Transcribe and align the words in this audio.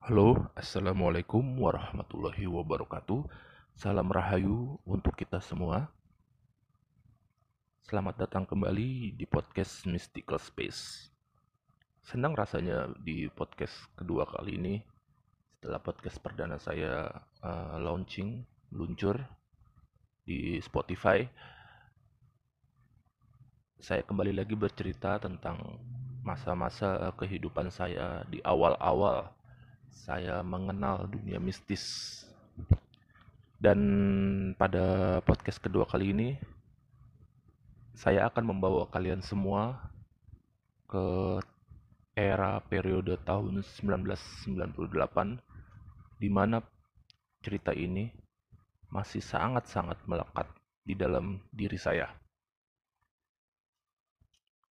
Halo, 0.00 0.48
Assalamualaikum 0.56 1.60
warahmatullahi 1.60 2.48
wabarakatuh. 2.48 3.20
Salam 3.76 4.08
rahayu 4.08 4.80
untuk 4.88 5.12
kita 5.12 5.44
semua. 5.44 5.92
Selamat 7.84 8.16
datang 8.16 8.48
kembali 8.48 9.12
di 9.12 9.28
podcast 9.28 9.84
Mystical 9.84 10.40
Space. 10.40 11.12
Senang 12.00 12.32
rasanya 12.32 12.88
di 12.96 13.28
podcast 13.28 13.76
kedua 13.92 14.24
kali 14.24 14.56
ini 14.56 14.74
setelah 15.60 15.84
podcast 15.84 16.16
perdana 16.16 16.56
saya 16.56 17.12
uh, 17.44 17.76
launching, 17.76 18.40
luncur 18.72 19.20
di 20.24 20.56
Spotify. 20.64 21.28
Saya 23.76 24.00
kembali 24.08 24.32
lagi 24.32 24.56
bercerita 24.56 25.20
tentang 25.20 25.76
masa-masa 26.24 27.12
kehidupan 27.20 27.68
saya 27.68 28.24
di 28.32 28.40
awal-awal 28.40 29.36
saya 29.90 30.42
mengenal 30.46 31.06
dunia 31.10 31.42
mistis. 31.42 31.84
Dan 33.60 33.80
pada 34.56 35.20
podcast 35.20 35.60
kedua 35.60 35.84
kali 35.84 36.16
ini, 36.16 36.28
saya 37.92 38.24
akan 38.32 38.56
membawa 38.56 38.88
kalian 38.88 39.20
semua 39.20 39.92
ke 40.88 41.36
era 42.16 42.58
periode 42.64 43.20
tahun 43.22 43.60
1998, 43.60 44.64
di 46.16 46.28
mana 46.32 46.64
cerita 47.44 47.76
ini 47.76 48.08
masih 48.88 49.20
sangat-sangat 49.22 50.00
melekat 50.08 50.48
di 50.82 50.96
dalam 50.96 51.44
diri 51.52 51.76
saya. 51.76 52.08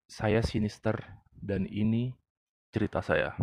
Saya 0.05 0.45
Sinister, 0.45 0.95
dan 1.33 1.65
ini 1.65 2.13
cerita 2.69 3.01
saya. 3.01 3.33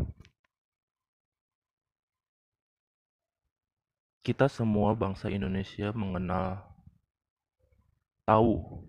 Kita 4.23 4.47
semua 4.47 4.95
bangsa 4.95 5.27
Indonesia 5.27 5.91
mengenal 5.91 6.63
tahu 8.23 8.87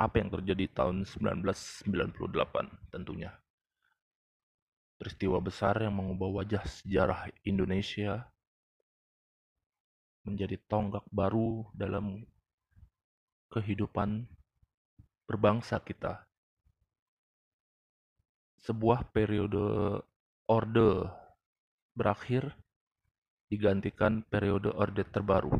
apa 0.00 0.24
yang 0.24 0.32
terjadi 0.32 0.64
tahun 0.72 1.04
1998 1.04 1.84
tentunya. 2.88 3.36
Peristiwa 4.96 5.36
besar 5.44 5.84
yang 5.84 6.00
mengubah 6.00 6.42
wajah 6.42 6.64
sejarah 6.64 7.28
Indonesia 7.44 8.24
menjadi 10.24 10.56
tonggak 10.64 11.04
baru 11.12 11.68
dalam 11.76 12.24
kehidupan 13.52 14.24
berbangsa 15.28 15.76
kita. 15.76 16.24
Sebuah 18.64 19.12
periode 19.12 20.00
orde 20.48 21.04
berakhir 21.92 22.56
digantikan 23.48 24.20
periode 24.28 24.68
Orde 24.76 25.04
terbaru. 25.08 25.52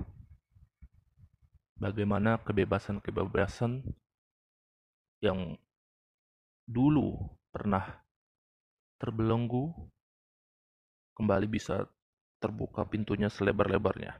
Bagaimana 1.78 2.36
kebebasan-kebebasan 2.44 3.80
yang 5.24 5.56
dulu 6.68 7.16
pernah 7.48 8.04
terbelenggu 9.00 9.72
kembali 11.16 11.46
bisa 11.48 11.88
terbuka 12.38 12.84
pintunya 12.86 13.26
selebar-lebarnya. 13.32 14.14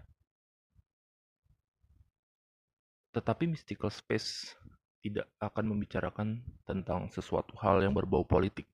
Tetapi 3.15 3.51
mystical 3.51 3.91
space 3.91 4.55
tidak 5.03 5.31
akan 5.39 5.75
membicarakan 5.75 6.43
tentang 6.67 7.11
sesuatu 7.11 7.55
hal 7.59 7.83
yang 7.83 7.95
berbau 7.95 8.27
politik. 8.27 8.67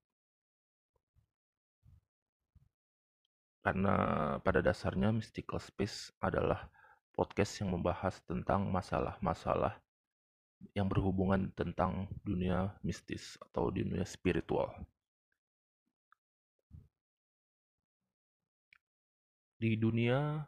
Karena 3.65 3.95
pada 4.45 4.61
dasarnya 4.61 5.09
Mystical 5.09 5.57
Space 5.57 6.13
adalah 6.21 6.69
podcast 7.17 7.65
yang 7.65 7.73
membahas 7.73 8.21
tentang 8.29 8.69
masalah-masalah 8.69 9.81
yang 10.77 10.85
berhubungan 10.85 11.49
tentang 11.57 12.13
dunia 12.21 12.77
mistis 12.85 13.41
atau 13.41 13.73
dunia 13.73 14.05
spiritual. 14.05 14.69
Di 19.57 19.81
dunia 19.81 20.45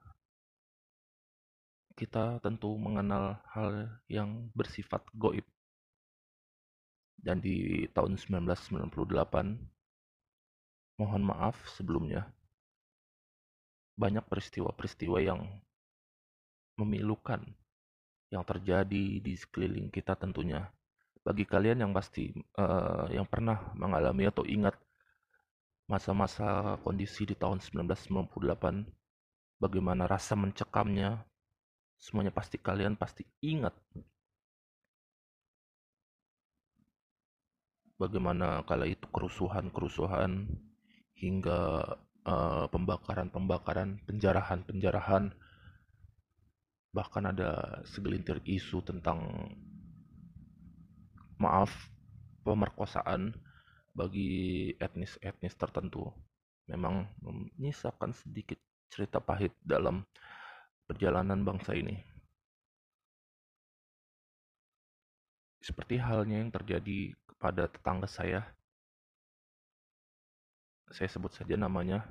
kita 1.96 2.36
tentu 2.44 2.76
mengenal 2.76 3.40
hal 3.48 3.88
yang 4.12 4.52
bersifat 4.52 5.00
goib. 5.16 5.48
Dan 7.16 7.40
di 7.40 7.88
tahun 7.96 8.20
1998, 8.20 9.56
mohon 11.00 11.22
maaf 11.24 11.56
sebelumnya, 11.72 12.28
banyak 13.96 14.24
peristiwa-peristiwa 14.28 15.18
yang 15.24 15.40
memilukan 16.76 17.40
yang 18.28 18.44
terjadi 18.44 19.18
di 19.24 19.32
sekeliling 19.34 19.88
kita 19.88 20.12
tentunya. 20.14 20.68
Bagi 21.24 21.42
kalian 21.42 21.82
yang 21.82 21.92
pasti 21.96 22.30
uh, 22.60 23.08
yang 23.10 23.26
pernah 23.26 23.74
mengalami 23.74 24.28
atau 24.30 24.46
ingat 24.46 24.78
masa-masa 25.90 26.78
kondisi 26.82 27.26
di 27.26 27.34
tahun 27.34 27.62
1998 27.62 28.36
bagaimana 29.62 30.04
rasa 30.10 30.34
mencekamnya 30.34 31.22
semuanya 31.96 32.34
pasti 32.34 32.58
kalian 32.58 32.98
pasti 32.98 33.24
ingat 33.40 33.72
bagaimana 37.96 38.66
kala 38.68 38.84
itu 38.84 39.08
kerusuhan-kerusuhan 39.08 40.50
hingga 41.16 41.96
Eh, 42.26 42.66
pembakaran-pembakaran, 42.74 44.02
penjarahan-penjarahan, 44.02 45.30
bahkan 46.90 47.22
ada 47.30 47.78
segelintir 47.86 48.42
isu 48.42 48.82
tentang 48.82 49.30
maaf 51.38 51.70
pemerkosaan 52.42 53.30
bagi 53.94 54.74
etnis-etnis 54.82 55.54
tertentu. 55.54 56.10
Memang 56.66 57.06
menyisakan 57.22 58.10
sedikit 58.10 58.58
cerita 58.90 59.22
pahit 59.22 59.54
dalam 59.62 60.02
perjalanan 60.90 61.46
bangsa 61.46 61.78
ini. 61.78 61.94
Seperti 65.62 66.02
halnya 66.02 66.42
yang 66.42 66.50
terjadi 66.50 67.14
kepada 67.30 67.70
tetangga 67.70 68.10
saya 68.10 68.55
saya 70.94 71.10
sebut 71.10 71.34
saja 71.34 71.58
namanya 71.58 72.06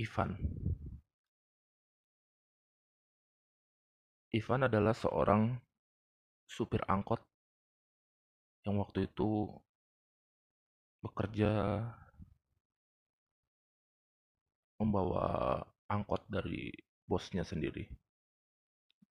Ivan. 0.00 0.34
Ivan 4.32 4.64
adalah 4.64 4.96
seorang 4.96 5.60
supir 6.48 6.80
angkot 6.88 7.20
yang 8.64 8.80
waktu 8.80 9.04
itu 9.04 9.52
bekerja 11.04 11.50
membawa 14.80 15.60
angkot 15.86 16.24
dari 16.26 16.72
bosnya 17.04 17.44
sendiri. 17.44 17.86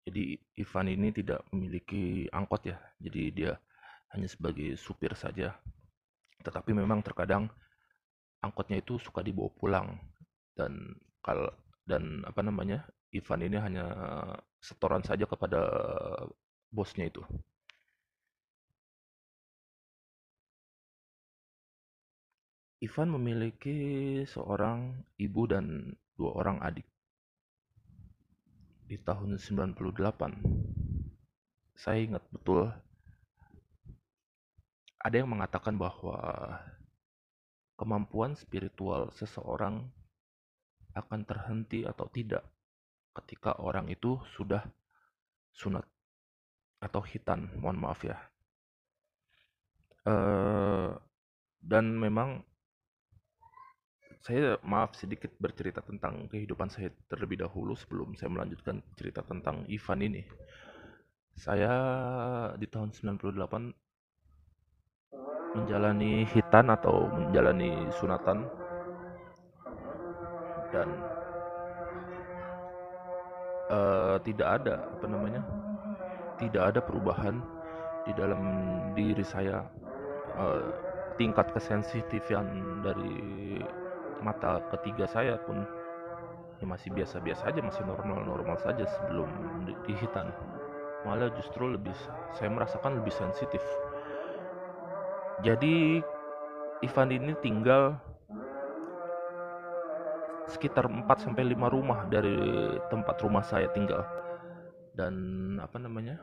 Jadi 0.07 0.39
Ivan 0.61 0.87
ini 0.93 1.09
tidak 1.11 1.43
memiliki 1.51 2.31
angkot 2.31 2.69
ya, 2.69 2.79
jadi 3.03 3.23
dia 3.35 3.53
hanya 4.15 4.31
sebagai 4.31 4.79
supir 4.79 5.11
saja 5.19 5.57
tetapi 6.47 6.71
memang 6.71 7.03
terkadang 7.03 7.51
angkotnya 8.39 8.79
itu 8.79 9.03
suka 9.03 9.27
dibawa 9.27 9.51
pulang 9.59 9.99
dan 10.55 10.95
kal 11.19 11.51
dan 11.83 12.23
apa 12.23 12.41
namanya 12.47 12.87
Ivan 13.11 13.43
ini 13.43 13.59
hanya 13.59 13.87
setoran 14.63 15.03
saja 15.03 15.27
kepada 15.27 15.63
bosnya 16.71 17.11
itu. 17.11 17.23
Ivan 22.85 23.09
memiliki 23.09 23.79
seorang 24.29 25.01
ibu 25.17 25.43
dan 25.49 25.97
dua 26.15 26.31
orang 26.45 26.61
adik. 26.61 26.85
Di 28.87 29.01
tahun 29.01 29.41
98, 29.41 29.75
saya 31.75 31.99
ingat 32.05 32.23
betul 32.31 32.71
ada 35.07 35.23
yang 35.23 35.31
mengatakan 35.31 35.79
bahwa 35.79 36.19
kemampuan 37.79 38.35
spiritual 38.35 39.15
seseorang 39.15 39.87
akan 40.99 41.21
terhenti 41.23 41.87
atau 41.87 42.11
tidak 42.11 42.43
ketika 43.15 43.55
orang 43.63 43.87
itu 43.87 44.19
sudah 44.35 44.67
sunat 45.55 45.87
atau 46.83 47.01
hitan, 47.07 47.55
mohon 47.63 47.79
maaf 47.79 48.03
ya. 48.03 48.19
Uh, 50.03 50.91
dan 51.63 51.95
memang 51.95 52.43
saya 54.27 54.59
maaf 54.67 54.99
sedikit 54.99 55.31
bercerita 55.39 55.87
tentang 55.87 56.27
kehidupan 56.27 56.67
saya 56.67 56.91
terlebih 57.07 57.47
dahulu 57.47 57.79
sebelum 57.79 58.19
saya 58.19 58.35
melanjutkan 58.35 58.83
cerita 58.99 59.23
tentang 59.23 59.63
Ivan 59.71 60.03
ini. 60.03 60.27
Saya 61.39 61.71
di 62.59 62.67
tahun 62.67 62.91
98 62.91 63.86
menjalani 65.57 66.29
hitan 66.29 66.69
atau 66.69 67.09
menjalani 67.09 67.89
sunatan. 67.97 68.45
Dan 70.69 70.89
uh, 73.73 74.17
tidak 74.21 74.49
ada 74.61 74.85
apa 74.85 75.07
namanya 75.09 75.43
tidak 76.37 76.63
ada 76.75 76.81
perubahan 76.85 77.41
di 78.05 78.13
dalam 78.13 78.41
diri 78.93 79.25
saya. 79.25 79.65
Uh, 80.37 80.69
tingkat 81.17 81.49
kesensitifan 81.57 82.45
dari 82.85 83.57
mata 84.21 84.61
ketiga 84.69 85.09
saya 85.09 85.41
pun 85.41 85.65
ya 86.61 86.65
masih 86.69 86.93
biasa-biasa 86.93 87.53
aja 87.53 87.61
masih 87.61 87.85
normal-normal 87.85 88.57
saja 88.61 88.85
sebelum 88.85 89.29
dihitan 89.85 90.33
malah 91.05 91.29
justru 91.37 91.77
lebih 91.77 91.93
saya 92.33 92.49
merasakan 92.49 93.01
lebih 93.01 93.13
sensitif 93.13 93.61
jadi 95.45 96.01
Ivan 96.81 97.11
ini 97.13 97.33
tinggal 97.45 97.97
sekitar 100.49 100.87
4 100.87 101.05
sampai 101.19 101.45
5 101.45 101.75
rumah 101.75 102.07
dari 102.09 102.37
tempat 102.89 103.17
rumah 103.21 103.43
saya 103.45 103.69
tinggal. 103.75 104.01
Dan 104.97 105.15
apa 105.61 105.77
namanya? 105.77 106.17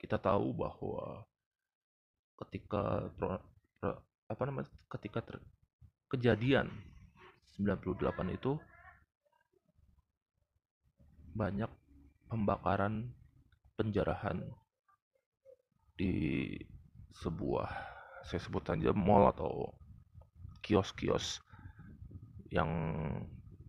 Kita 0.00 0.18
tahu 0.18 0.56
bahwa 0.56 1.22
ketika 2.46 3.06
pro, 3.14 3.38
pro, 3.78 4.02
apa 4.26 4.42
namanya? 4.42 4.68
ketika 4.98 5.22
ter, 5.22 5.36
kejadian 6.10 6.68
98 7.56 8.36
itu 8.36 8.60
banyak 11.36 11.68
pembakaran 12.28 13.12
penjarahan 13.76 14.40
di 15.96 16.12
sebuah 17.22 17.68
saya 18.26 18.40
sebut 18.42 18.66
saja 18.66 18.90
mall 18.90 19.30
atau 19.30 19.70
kios-kios 20.60 21.38
yang 22.50 22.68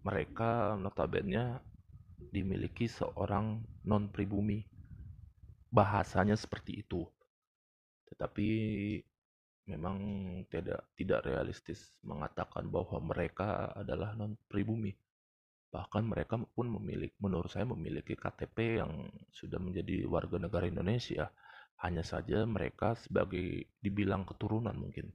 mereka 0.01 0.73
notabene 0.79 1.61
dimiliki 2.33 2.89
seorang 2.89 3.61
non 3.85 4.09
pribumi. 4.09 4.65
Bahasanya 5.67 6.33
seperti 6.33 6.81
itu. 6.81 7.05
Tetapi 8.07 8.47
memang 9.67 9.97
tidak 10.47 10.87
tidak 10.95 11.27
realistis 11.27 11.91
mengatakan 12.01 12.71
bahwa 12.71 12.97
mereka 13.03 13.75
adalah 13.75 14.15
non 14.15 14.39
pribumi. 14.47 14.95
Bahkan 15.69 16.07
mereka 16.07 16.39
pun 16.55 16.71
memiliki 16.71 17.13
menurut 17.19 17.51
saya 17.51 17.67
memiliki 17.67 18.15
KTP 18.15 18.79
yang 18.79 19.11
sudah 19.29 19.59
menjadi 19.59 20.07
warga 20.07 20.39
negara 20.39 20.65
Indonesia 20.65 21.27
hanya 21.85 22.01
saja 22.01 22.41
mereka 22.45 22.97
sebagai 22.97 23.69
dibilang 23.77 24.25
keturunan 24.25 24.73
mungkin. 24.73 25.13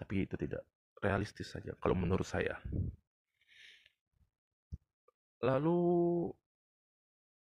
Tapi 0.00 0.24
itu 0.24 0.34
tidak 0.40 0.64
realistis 1.02 1.52
saja 1.52 1.76
kalau 1.76 1.94
menurut 1.98 2.24
saya. 2.24 2.56
Lalu 5.42 5.80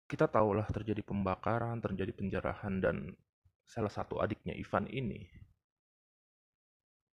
kita 0.08 0.28
tahulah 0.28 0.68
terjadi 0.68 1.04
pembakaran, 1.04 1.80
terjadi 1.80 2.12
penjarahan 2.16 2.80
dan 2.80 2.96
salah 3.68 3.92
satu 3.92 4.20
adiknya 4.20 4.56
Ivan 4.56 4.88
ini 4.88 5.28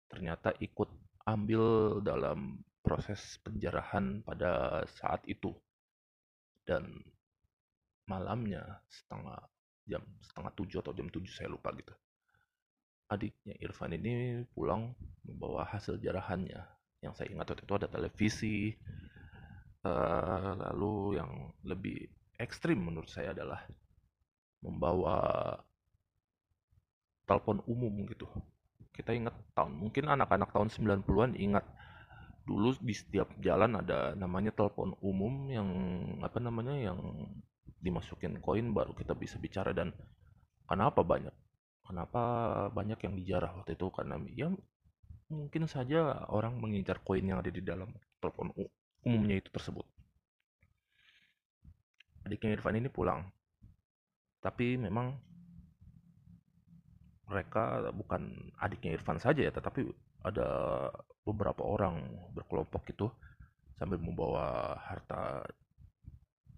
ternyata 0.08 0.56
ikut 0.58 0.88
ambil 1.28 2.00
dalam 2.00 2.64
proses 2.80 3.36
penjarahan 3.44 4.24
pada 4.24 4.82
saat 4.88 5.20
itu. 5.28 5.52
Dan 6.64 7.00
malamnya 8.08 8.80
setengah 8.88 9.40
jam 9.88 10.04
setengah 10.20 10.52
tujuh 10.54 10.78
atau 10.84 10.92
jam 10.92 11.08
tujuh 11.08 11.32
saya 11.32 11.48
lupa 11.48 11.72
gitu. 11.74 11.96
Adiknya 13.08 13.56
Irfan 13.64 13.96
ini 13.96 14.44
pulang 14.52 14.92
membawa 15.24 15.64
hasil 15.64 15.96
jarahannya. 15.96 16.60
Yang 17.00 17.12
saya 17.16 17.28
ingat 17.32 17.48
waktu 17.48 17.64
itu 17.64 17.74
ada 17.74 17.88
televisi 17.88 18.56
uh, 19.88 20.52
lalu 20.68 21.16
yang 21.16 21.30
lebih 21.64 22.04
ekstrim 22.36 22.78
menurut 22.84 23.08
saya 23.08 23.32
adalah 23.32 23.64
membawa 24.60 25.16
telepon 27.24 27.64
umum 27.64 28.04
gitu. 28.08 28.28
Kita 28.92 29.16
ingat 29.16 29.36
tahun 29.56 29.72
mungkin 29.72 30.10
anak-anak 30.10 30.52
tahun 30.52 30.68
90-an 30.68 31.32
ingat 31.38 31.64
dulu 32.48 32.72
di 32.80 32.96
setiap 32.96 33.28
jalan 33.44 33.76
ada 33.76 34.16
namanya 34.16 34.48
telepon 34.56 34.96
umum 35.04 35.52
yang 35.52 35.68
apa 36.24 36.40
namanya 36.40 36.72
yang 36.80 36.98
dimasukin 37.78 38.42
koin 38.42 38.74
baru 38.74 38.92
kita 38.92 39.14
bisa 39.14 39.38
bicara 39.38 39.70
dan 39.70 39.94
kenapa 40.66 41.06
banyak 41.06 41.32
kenapa 41.88 42.22
banyak 42.68 43.00
yang 43.00 43.14
dijarah 43.16 43.56
waktu 43.56 43.72
itu? 43.72 43.88
Karena 43.88 44.20
ya 44.36 44.52
mungkin 45.32 45.64
saja 45.64 46.28
orang 46.28 46.60
mengincar 46.60 47.00
koin 47.00 47.24
yang 47.24 47.40
ada 47.40 47.48
di 47.48 47.64
dalam 47.64 47.88
telepon 48.20 48.52
umumnya 49.08 49.40
itu 49.40 49.48
tersebut. 49.48 49.88
Adiknya 52.28 52.60
Irfan 52.60 52.76
ini 52.76 52.92
pulang. 52.92 53.24
Tapi 54.44 54.76
memang 54.76 55.16
mereka 57.28 57.88
bukan 57.92 58.52
adiknya 58.60 58.96
Irfan 58.96 59.20
saja 59.20 59.44
ya 59.44 59.52
tetapi 59.52 59.84
ada 60.24 60.48
beberapa 61.24 61.60
orang 61.60 62.08
berkelompok 62.32 62.88
itu 62.88 63.06
sambil 63.76 64.00
membawa 64.00 64.74
harta 64.80 65.44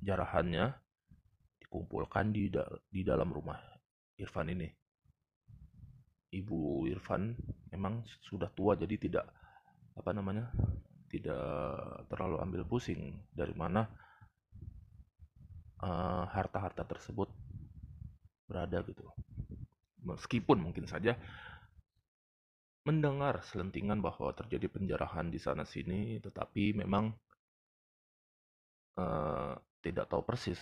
jarahannya 0.00 0.72
dikumpulkan 1.70 2.34
di 2.34 2.50
da 2.50 2.66
di 2.90 3.06
dalam 3.06 3.30
rumah 3.30 3.54
Irfan 4.18 4.50
ini. 4.50 4.66
Ibu 6.34 6.90
Irfan 6.90 7.30
memang 7.70 8.02
sudah 8.26 8.50
tua 8.50 8.74
jadi 8.74 8.98
tidak 8.98 9.30
apa 9.94 10.10
namanya 10.10 10.50
tidak 11.06 11.38
terlalu 12.10 12.42
ambil 12.42 12.66
pusing 12.66 13.22
dari 13.30 13.54
mana 13.54 13.86
eh, 15.78 16.24
harta-harta 16.26 16.82
uh, 16.82 16.90
tersebut 16.90 17.30
berada 18.50 18.82
gitu. 18.82 19.06
Meskipun 20.02 20.58
mungkin 20.58 20.90
saja 20.90 21.14
mendengar 22.82 23.46
selentingan 23.46 24.02
bahwa 24.02 24.34
terjadi 24.34 24.66
penjarahan 24.66 25.30
di 25.30 25.38
sana 25.38 25.62
sini, 25.62 26.18
tetapi 26.18 26.74
memang 26.74 27.14
uh, 28.98 29.54
tidak 29.84 30.08
tahu 30.08 30.24
persis 30.24 30.58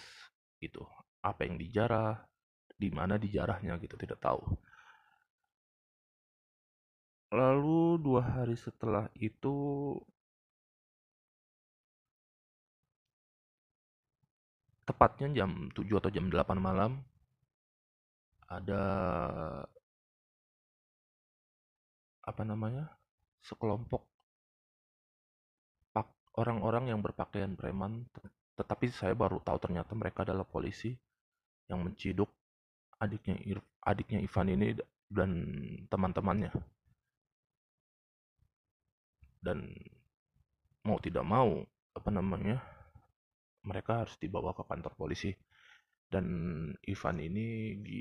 gitu. 0.62 0.82
Apa 1.22 1.46
yang 1.46 1.56
dijarah 1.58 2.18
di 2.78 2.88
mana 2.94 3.18
dijarahnya 3.18 3.74
gitu 3.82 3.98
tidak 3.98 4.18
tahu. 4.22 4.42
Lalu 7.34 8.00
dua 8.00 8.22
hari 8.24 8.56
setelah 8.56 9.10
itu 9.18 9.56
tepatnya 14.88 15.44
jam 15.44 15.68
7 15.76 16.00
atau 16.00 16.08
jam 16.08 16.32
8 16.32 16.56
malam 16.56 17.04
ada 18.48 18.82
apa 22.24 22.42
namanya 22.48 22.88
sekelompok 23.44 24.08
orang-orang 26.38 26.94
yang 26.94 27.02
berpakaian 27.02 27.58
preman 27.58 28.06
tetapi 28.58 28.90
saya 28.90 29.14
baru 29.14 29.38
tahu 29.38 29.58
ternyata 29.62 29.94
mereka 29.94 30.26
adalah 30.26 30.42
polisi 30.42 30.90
yang 31.70 31.86
menciduk 31.86 32.26
adiknya 32.98 33.38
Ir 33.46 33.58
adiknya 33.86 34.18
Ivan 34.18 34.50
ini 34.50 34.74
dan 35.06 35.30
teman-temannya. 35.86 36.50
Dan 39.38 39.70
mau 40.82 40.98
tidak 40.98 41.22
mau 41.22 41.62
apa 41.94 42.10
namanya 42.10 42.58
mereka 43.62 44.02
harus 44.02 44.18
dibawa 44.18 44.50
ke 44.56 44.66
kantor 44.66 44.92
polisi 44.98 45.30
dan 46.10 46.24
Ivan 46.82 47.18
ini 47.22 47.78
di 47.78 47.98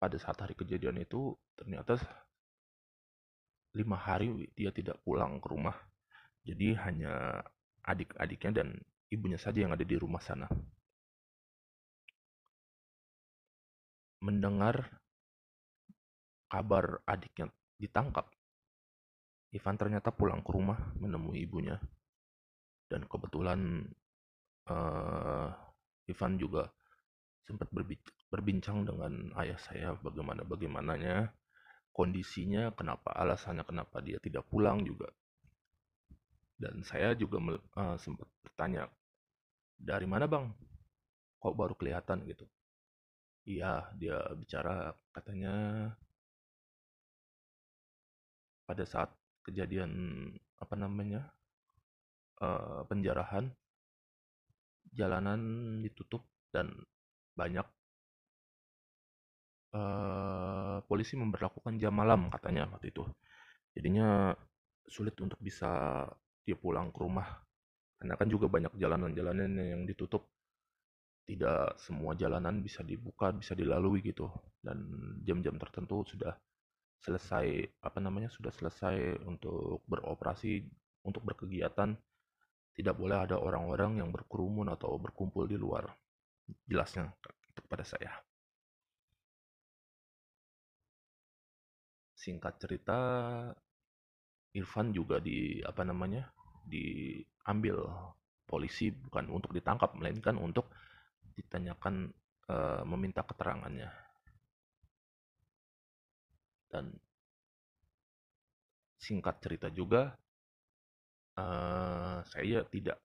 pada 0.00 0.16
saat 0.16 0.40
hari 0.40 0.56
kejadian 0.56 1.04
itu 1.04 1.36
ternyata 1.52 2.00
lima 3.76 4.00
hari 4.00 4.48
dia 4.56 4.72
tidak 4.72 4.96
pulang 5.04 5.36
ke 5.38 5.46
rumah 5.52 5.76
jadi 6.40 6.72
hanya 6.88 7.44
adik-adiknya 7.90 8.62
dan 8.62 8.68
ibunya 9.10 9.36
saja 9.36 9.66
yang 9.66 9.74
ada 9.74 9.82
di 9.82 9.96
rumah 9.98 10.22
sana. 10.22 10.46
Mendengar 14.20 14.86
kabar 16.50 17.00
adiknya 17.08 17.48
ditangkap, 17.80 18.28
Ivan 19.50 19.76
ternyata 19.80 20.14
pulang 20.14 20.44
ke 20.44 20.50
rumah 20.54 20.78
menemui 21.00 21.42
ibunya. 21.42 21.80
Dan 22.90 23.06
kebetulan 23.06 23.86
uh, 24.66 25.48
Ivan 26.10 26.32
juga 26.38 26.68
sempat 27.46 27.70
berbincang 28.30 28.86
dengan 28.86 29.34
ayah 29.42 29.58
saya 29.58 29.94
bagaimana 29.98 30.46
bagaimananya 30.46 31.30
kondisinya, 31.90 32.70
kenapa 32.74 33.10
alasannya 33.14 33.66
kenapa 33.66 33.98
dia 34.02 34.22
tidak 34.22 34.46
pulang 34.46 34.86
juga 34.86 35.10
dan 36.60 36.84
saya 36.84 37.16
juga 37.16 37.40
uh, 37.40 37.96
sempat 37.96 38.28
bertanya 38.44 38.84
dari 39.80 40.04
mana 40.04 40.28
bang? 40.28 40.52
Kok 41.40 41.56
baru 41.56 41.72
kelihatan? 41.72 42.28
Gitu. 42.28 42.44
Iya, 43.48 43.88
dia 43.96 44.20
bicara 44.36 44.92
katanya 45.16 45.88
pada 48.68 48.84
saat 48.84 49.08
kejadian 49.40 49.90
apa 50.60 50.76
namanya 50.76 51.32
uh, 52.44 52.84
penjarahan 52.84 53.48
jalanan 54.92 55.40
ditutup 55.80 56.28
dan 56.52 56.68
banyak 57.32 57.64
uh, 59.72 60.84
polisi 60.84 61.16
memperlakukan 61.16 61.80
jam 61.80 61.96
malam 61.96 62.28
katanya 62.28 62.68
waktu 62.68 62.92
itu. 62.92 63.08
Jadinya 63.72 64.36
sulit 64.84 65.16
untuk 65.22 65.40
bisa 65.40 66.04
dia 66.44 66.56
pulang 66.56 66.90
ke 66.90 66.98
rumah. 67.00 67.28
Karena 68.00 68.16
kan 68.16 68.28
juga 68.32 68.48
banyak 68.48 68.76
jalanan-jalanan 68.80 69.50
yang 69.56 69.82
ditutup. 69.84 70.24
Tidak 71.28 71.78
semua 71.78 72.18
jalanan 72.18 72.58
bisa 72.58 72.82
dibuka 72.82 73.30
bisa 73.30 73.54
dilalui 73.54 74.00
gitu. 74.02 74.26
Dan 74.58 74.82
jam-jam 75.22 75.54
tertentu 75.60 76.02
sudah 76.08 76.34
selesai 77.00 77.80
apa 77.80 77.98
namanya 78.00 78.28
sudah 78.28 78.52
selesai 78.52 79.24
untuk 79.28 79.84
beroperasi 79.86 80.64
untuk 81.04 81.22
berkegiatan. 81.28 81.94
Tidak 82.70 82.94
boleh 82.96 83.28
ada 83.28 83.36
orang-orang 83.36 84.00
yang 84.00 84.08
berkerumun 84.08 84.72
atau 84.72 84.96
berkumpul 84.96 85.44
di 85.44 85.60
luar. 85.60 85.84
Jelasnya 86.64 87.12
kepada 87.52 87.84
saya. 87.84 88.10
Singkat 92.16 92.54
cerita 92.60 92.98
Irfan 94.50 94.90
juga 94.90 95.22
di 95.22 95.62
apa 95.62 95.86
namanya 95.86 96.26
diambil 96.66 97.86
polisi 98.50 98.90
bukan 98.90 99.30
untuk 99.30 99.54
ditangkap 99.54 99.94
melainkan 99.94 100.34
untuk 100.34 100.66
ditanyakan 101.38 102.10
e, 102.50 102.56
meminta 102.82 103.22
keterangannya. 103.22 103.86
Dan 106.66 106.90
singkat 108.98 109.38
cerita 109.38 109.70
juga 109.70 110.18
e, 111.38 111.44
saya 112.26 112.66
tidak 112.66 112.98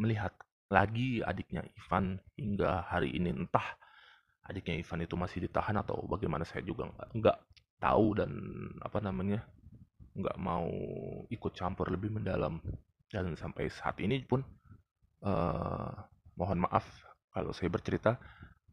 melihat 0.00 0.32
lagi 0.72 1.20
adiknya 1.20 1.68
Ivan 1.76 2.16
hingga 2.32 2.88
hari 2.88 3.12
ini. 3.12 3.28
Entah 3.28 3.76
adiknya 4.48 4.80
Ivan 4.80 5.04
itu 5.04 5.14
masih 5.20 5.44
ditahan 5.44 5.76
atau 5.84 6.00
bagaimana 6.08 6.48
saya 6.48 6.64
juga 6.64 6.88
nggak 6.88 7.08
nggak 7.12 7.38
tahu 7.76 8.06
dan 8.16 8.30
apa 8.80 8.98
namanya 9.04 9.44
nggak 10.16 10.38
mau 10.40 10.68
ikut 11.28 11.52
campur 11.52 11.92
lebih 11.92 12.08
mendalam 12.08 12.58
dan 13.12 13.36
sampai 13.36 13.68
saat 13.68 14.00
ini 14.00 14.24
pun 14.24 14.40
uh, 15.22 15.92
mohon 16.34 16.58
maaf 16.64 16.84
kalau 17.30 17.52
saya 17.52 17.68
bercerita 17.68 18.16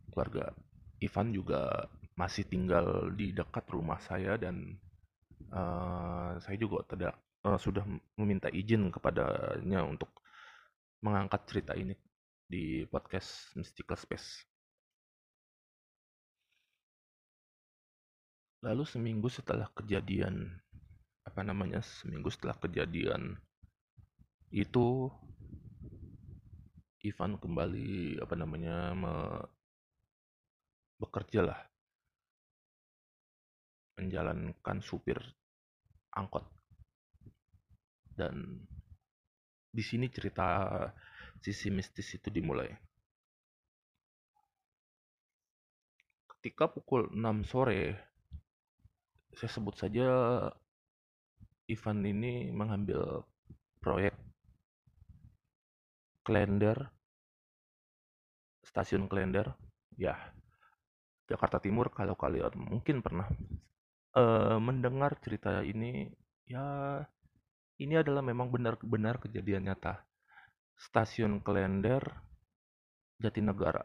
keluarga 0.09 0.55
Ivan 1.03 1.35
juga 1.35 1.91
masih 2.15 2.47
tinggal 2.47 3.12
di 3.12 3.35
dekat 3.35 3.67
rumah 3.67 4.00
saya 4.00 4.39
dan 4.39 4.79
uh, 5.51 6.39
saya 6.39 6.55
juga 6.55 6.88
tidak 6.88 7.13
uh, 7.43 7.59
sudah 7.59 7.83
meminta 8.15 8.47
izin 8.47 8.88
kepadanya 8.88 9.83
untuk 9.83 10.09
mengangkat 11.03 11.43
cerita 11.50 11.75
ini 11.75 11.91
di 12.47 12.88
podcast 12.88 13.51
Mystical 13.59 14.00
Space. 14.00 14.47
Lalu 18.63 18.88
seminggu 18.88 19.27
setelah 19.27 19.67
kejadian 19.75 20.63
apa 21.33 21.41
namanya 21.41 21.81
seminggu 21.81 22.29
setelah 22.29 22.53
kejadian 22.61 23.41
itu 24.53 25.09
Ivan 27.01 27.41
kembali 27.41 28.21
apa 28.21 28.37
namanya 28.37 28.93
me, 28.93 29.13
bekerja 31.01 31.41
lah. 31.41 31.59
Menjalankan 33.97 34.77
supir 34.85 35.17
angkot. 36.13 36.45
Dan 38.13 38.61
di 39.73 39.81
sini 39.81 40.13
cerita 40.13 40.69
sisi 41.41 41.73
mistis 41.73 42.13
itu 42.13 42.29
dimulai. 42.29 42.69
Ketika 46.29 46.69
pukul 46.69 47.09
6 47.09 47.49
sore 47.49 47.97
saya 49.33 49.49
sebut 49.49 49.75
saja 49.75 50.05
Ivan 51.72 52.03
ini 52.03 52.51
mengambil 52.51 53.24
proyek 53.79 54.15
Klender, 56.24 56.88
stasiun 58.63 59.12
Klender, 59.12 59.51
ya 60.00 60.15
Jakarta 61.27 61.60
Timur. 61.60 61.91
Kalau 61.91 62.15
kalian 62.15 62.55
mungkin 62.55 63.03
pernah 63.03 63.27
uh, 64.15 64.55
mendengar 64.60 65.20
cerita 65.20 65.60
ini, 65.63 66.08
ya 66.48 67.00
ini 67.79 67.96
adalah 68.00 68.24
memang 68.24 68.48
benar-benar 68.48 69.20
kejadian 69.20 69.67
nyata. 69.67 70.00
Stasiun 70.79 71.43
Klender, 71.43 72.08
Jatinegara. 73.20 73.84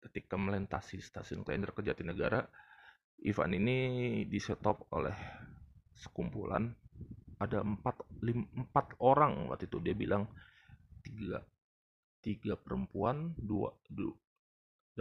Ketika 0.00 0.36
melintasi 0.36 1.00
stasiun 1.00 1.40
Klender 1.40 1.72
ke 1.72 1.80
Jatinegara, 1.80 2.44
Ivan 3.24 3.56
ini 3.56 3.76
disetop 4.28 4.84
oleh 4.92 5.16
sekumpulan 5.96 6.72
ada 7.36 7.60
empat 7.60 8.00
lim, 8.24 8.48
empat 8.56 8.96
orang 9.00 9.52
waktu 9.52 9.68
itu. 9.68 9.78
Dia 9.80 9.94
bilang 9.96 10.24
tiga 11.04 11.44
tiga 12.24 12.54
perempuan 12.58 13.36
dua 13.38 13.70
dua 13.86 14.16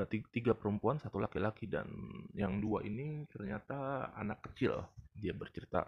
tiga, 0.08 0.28
tiga 0.30 0.54
perempuan 0.54 1.00
satu 1.00 1.18
laki-laki 1.18 1.66
dan 1.66 1.88
yang 2.36 2.60
dua 2.60 2.84
ini 2.84 3.24
ternyata 3.32 4.12
anak 4.20 4.44
kecil. 4.52 4.84
Dia 5.16 5.32
bercerita 5.32 5.88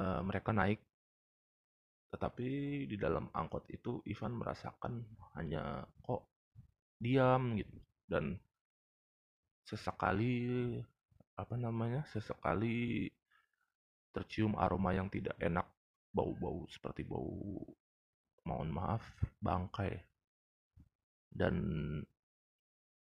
uh, 0.00 0.20
mereka 0.20 0.52
naik 0.52 0.84
tetapi 2.10 2.48
di 2.90 2.96
dalam 2.98 3.30
angkot 3.30 3.70
itu 3.70 4.02
Ivan 4.02 4.34
merasakan 4.34 4.98
hanya 5.38 5.86
kok 6.02 6.26
diam 6.98 7.54
gitu. 7.54 7.78
Dan 8.10 8.34
sesekali 9.62 10.74
apa 11.40 11.56
namanya 11.56 12.04
sesekali 12.12 13.08
tercium 14.12 14.58
aroma 14.60 14.92
yang 14.92 15.08
tidak 15.08 15.38
enak 15.40 15.64
bau-bau 16.12 16.68
seperti 16.68 17.06
bau 17.06 17.64
mohon 18.44 18.68
maaf 18.68 19.00
bangkai. 19.40 19.96
Dan 21.30 21.56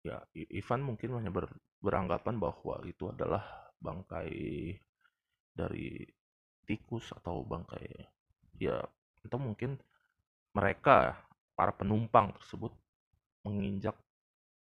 ya 0.04 0.20
Ivan 0.36 0.84
mungkin 0.84 1.16
hanya 1.16 1.32
ber, 1.32 1.48
beranggapan 1.80 2.36
bahwa 2.36 2.84
itu 2.84 3.08
adalah 3.08 3.72
bangkai 3.80 4.76
dari 5.56 6.04
tikus 6.68 7.10
atau 7.16 7.42
bangkai 7.42 7.88
ya 8.60 8.78
atau 9.24 9.38
mungkin 9.40 9.80
mereka 10.52 11.16
para 11.56 11.72
penumpang 11.72 12.36
tersebut 12.36 12.70
menginjak 13.48 13.96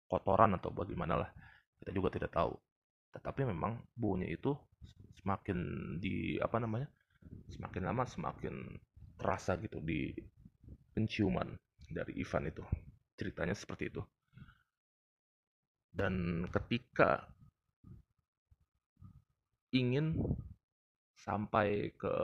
kotoran 0.06 0.54
atau 0.54 0.68
bagaimana 0.70 1.24
lah 1.24 1.30
kita 1.80 1.90
juga 1.96 2.12
tidak 2.12 2.30
tahu 2.36 2.52
tetapi 3.16 3.48
memang 3.48 3.80
baunya 3.96 4.28
itu 4.28 4.52
semakin 5.24 5.58
di 5.96 6.36
apa 6.36 6.60
namanya 6.60 6.86
semakin 7.48 7.82
lama 7.88 8.04
semakin 8.04 8.54
terasa 9.16 9.56
gitu 9.58 9.80
di 9.80 10.12
penciuman 10.92 11.56
dari 11.88 12.20
Ivan 12.20 12.52
itu. 12.52 12.64
Ceritanya 13.16 13.56
seperti 13.56 13.88
itu. 13.88 14.02
Dan 15.96 16.44
ketika 16.52 17.24
ingin 19.72 20.20
sampai 21.16 21.96
ke 21.96 22.14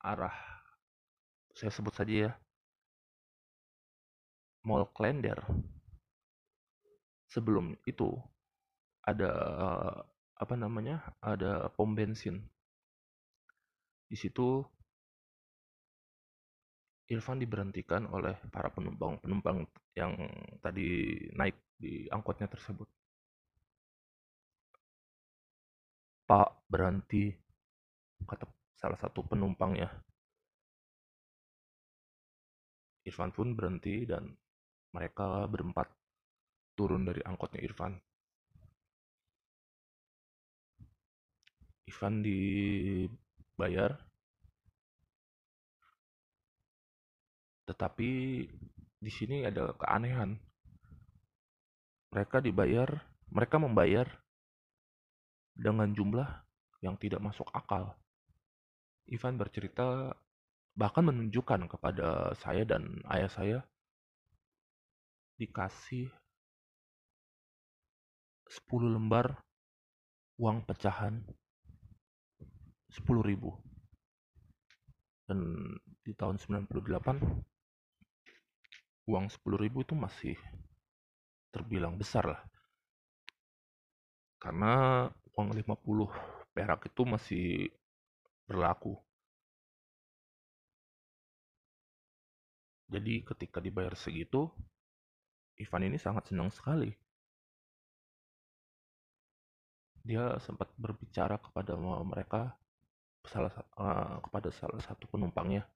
arah 0.00 0.34
saya 1.52 1.68
sebut 1.68 1.92
saja 1.92 2.30
ya 2.30 2.32
Mall 4.64 4.88
Klender 4.96 5.38
sebelum 7.28 7.76
itu 7.84 8.16
ada 9.08 9.32
apa 10.36 10.54
namanya 10.54 11.00
ada 11.24 11.72
pom 11.72 11.96
bensin 11.96 12.44
di 14.08 14.16
situ 14.16 14.60
Irfan 17.08 17.40
diberhentikan 17.40 18.04
oleh 18.12 18.36
para 18.52 18.68
penumpang-penumpang 18.68 19.64
yang 19.96 20.12
tadi 20.60 21.16
naik 21.32 21.56
di 21.80 22.04
angkotnya 22.12 22.52
tersebut. 22.52 22.84
Pak 26.28 26.68
berhenti, 26.68 27.32
kata 28.28 28.44
salah 28.76 29.00
satu 29.00 29.24
penumpangnya. 29.24 29.88
Irfan 33.08 33.32
pun 33.32 33.56
berhenti 33.56 34.04
dan 34.04 34.28
mereka 34.92 35.48
berempat 35.48 35.88
turun 36.76 37.08
dari 37.08 37.24
angkotnya 37.24 37.64
Irfan. 37.64 37.96
Ivan 41.88 42.20
dibayar 42.20 43.96
tetapi 47.68 48.08
di 48.98 49.10
sini 49.12 49.44
ada 49.44 49.76
keanehan. 49.76 50.40
Mereka 52.08 52.40
dibayar, 52.40 52.88
mereka 53.28 53.60
membayar 53.60 54.08
dengan 55.52 55.92
jumlah 55.92 56.24
yang 56.80 56.96
tidak 56.96 57.20
masuk 57.20 57.44
akal. 57.52 57.92
Ivan 59.04 59.36
bercerita 59.36 60.16
bahkan 60.72 61.04
menunjukkan 61.04 61.68
kepada 61.68 62.32
saya 62.40 62.64
dan 62.64 63.04
ayah 63.12 63.28
saya 63.28 63.58
dikasih 65.36 66.08
10 68.48 68.96
lembar 68.96 69.44
uang 70.40 70.64
pecahan 70.64 71.20
10 72.98 73.22
ribu. 73.22 73.54
Dan 75.28 75.38
di 76.02 76.12
tahun 76.16 76.40
98 76.40 76.68
uang 79.08 79.26
10 79.28 79.62
ribu 79.62 79.84
itu 79.84 79.94
masih 79.96 80.36
terbilang 81.48 81.96
besar 81.96 82.24
lah. 82.28 82.42
Karena 84.38 85.06
uang 85.34 85.54
50 85.54 86.10
perak 86.52 86.90
itu 86.90 87.02
masih 87.06 87.46
berlaku. 88.48 88.96
Jadi 92.88 93.20
ketika 93.20 93.60
dibayar 93.60 93.92
segitu 93.92 94.48
Ivan 95.58 95.90
ini 95.90 95.98
sangat 95.98 96.30
senang 96.30 96.48
sekali. 96.54 96.94
Dia 100.06 100.38
sempat 100.40 100.72
berbicara 100.78 101.36
kepada 101.36 101.76
mereka 102.06 102.54
salah 103.28 103.52
uh, 103.76 104.16
kepada 104.24 104.48
salah 104.52 104.80
satu 104.80 105.04
penumpangnya. 105.08 105.68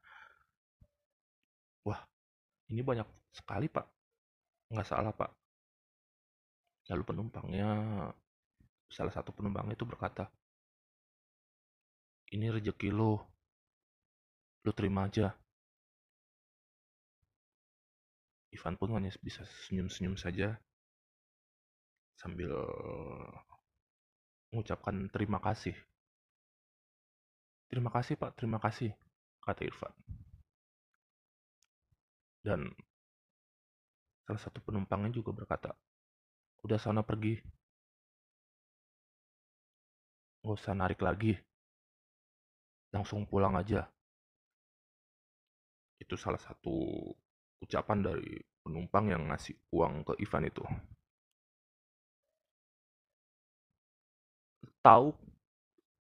Wah, 1.84 2.00
ini 2.72 2.80
banyak 2.80 3.06
sekali 3.32 3.68
pak. 3.68 3.86
Nggak 4.72 4.88
salah 4.88 5.12
pak. 5.12 5.30
Lalu 6.90 7.02
penumpangnya, 7.06 7.68
salah 8.90 9.12
satu 9.14 9.30
penumpangnya 9.30 9.78
itu 9.78 9.86
berkata, 9.86 10.26
ini 12.32 12.48
rezeki 12.48 12.90
lo, 12.90 13.20
lo 14.64 14.72
terima 14.72 15.06
aja. 15.06 15.30
Ivan 18.52 18.76
pun 18.76 18.92
hanya 18.92 19.08
bisa 19.24 19.44
senyum-senyum 19.64 20.20
saja 20.20 20.60
sambil 22.20 22.52
mengucapkan 24.52 25.08
terima 25.08 25.40
kasih. 25.40 25.72
Terima 27.72 27.88
kasih 27.88 28.20
Pak, 28.20 28.36
terima 28.36 28.60
kasih, 28.60 28.92
kata 29.40 29.64
Irfan. 29.64 29.96
Dan 32.44 32.68
salah 34.28 34.42
satu 34.44 34.60
penumpangnya 34.60 35.08
juga 35.08 35.32
berkata, 35.32 35.72
udah 36.68 36.76
sana 36.76 37.00
pergi. 37.00 37.40
Nggak 40.44 40.52
usah 40.52 40.76
narik 40.76 41.00
lagi. 41.00 41.32
Langsung 42.92 43.24
pulang 43.24 43.56
aja. 43.56 43.88
Itu 45.96 46.20
salah 46.20 46.44
satu 46.44 47.08
ucapan 47.64 48.04
dari 48.04 48.36
penumpang 48.60 49.16
yang 49.16 49.32
ngasih 49.32 49.56
uang 49.72 50.04
ke 50.04 50.12
Ivan 50.20 50.44
itu. 50.44 50.64
Tahu 54.84 55.14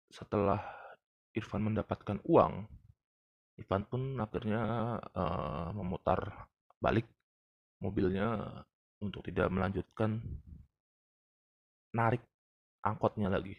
setelah 0.09 0.78
Irfan 1.37 1.61
mendapatkan 1.61 2.19
uang, 2.25 2.65
Ivan 3.59 3.83
pun 3.85 4.01
akhirnya 4.17 4.63
uh, 5.13 5.69
memutar 5.75 6.49
balik 6.79 7.05
mobilnya 7.83 8.39
untuk 9.03 9.23
tidak 9.27 9.51
melanjutkan 9.51 10.19
narik 11.93 12.23
angkotnya 12.81 13.27
lagi. 13.27 13.55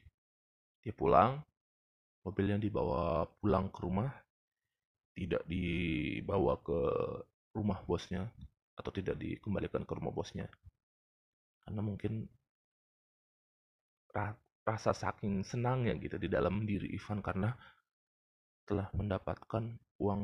Dia 0.80 0.96
pulang, 0.96 1.36
mobilnya 2.24 2.56
dibawa 2.56 3.28
pulang 3.38 3.68
ke 3.68 3.78
rumah, 3.84 4.10
tidak 5.12 5.44
dibawa 5.44 6.56
ke 6.64 6.80
rumah 7.52 7.84
bosnya 7.84 8.24
atau 8.74 8.88
tidak 8.88 9.20
dikembalikan 9.20 9.84
ke 9.84 9.92
rumah 9.92 10.14
bosnya 10.14 10.48
karena 11.70 11.86
mungkin 11.86 12.26
rasa 14.64 14.92
saking 14.92 15.42
senangnya 15.42 15.96
gitu 15.98 16.16
di 16.20 16.28
dalam 16.28 16.62
diri 16.68 16.92
Ivan 16.92 17.24
karena 17.24 17.50
telah 18.68 18.86
mendapatkan 18.94 19.64
uang 19.98 20.22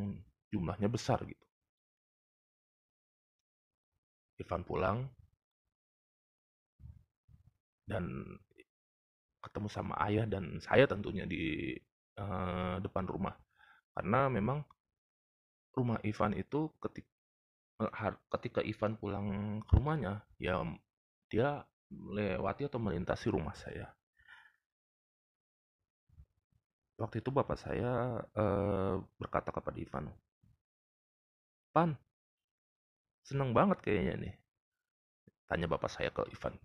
jumlahnya 0.53 0.87
besar 0.87 1.25
gitu. 1.27 1.44
Ivan 4.37 4.62
pulang 4.68 4.99
dan 7.88 8.05
ketemu 9.40 9.68
sama 9.72 9.94
ayah 10.05 10.29
dan 10.29 10.61
saya 10.61 10.85
tentunya 10.85 11.25
di 11.25 11.72
uh, 12.20 12.77
depan 12.83 13.09
rumah 13.09 13.33
karena 13.96 14.29
memang 14.29 14.61
rumah 15.72 15.96
Ivan 16.05 16.37
itu 16.37 16.68
ketika 16.85 17.16
ketika 18.33 18.61
Ivan 18.64 18.96
pulang 18.96 19.27
ke 19.64 19.72
rumahnya, 19.77 20.25
ya 20.40 20.64
dia 21.29 21.64
melewati 21.92 22.68
atau 22.68 22.81
melintasi 22.81 23.29
rumah 23.29 23.53
saya. 23.53 23.92
Waktu 26.97 27.21
itu 27.21 27.29
bapak 27.29 27.61
saya 27.61 28.25
uh, 28.41 28.97
berkata 29.21 29.53
kepada 29.53 29.77
Ivan, 29.77 30.09
"Pan, 31.77 31.93
seneng 33.21 33.53
banget 33.53 33.85
kayaknya 33.85 34.15
nih." 34.17 34.35
Tanya 35.45 35.69
bapak 35.69 35.93
saya 35.93 36.09
ke 36.09 36.25
Ivan. 36.25 36.57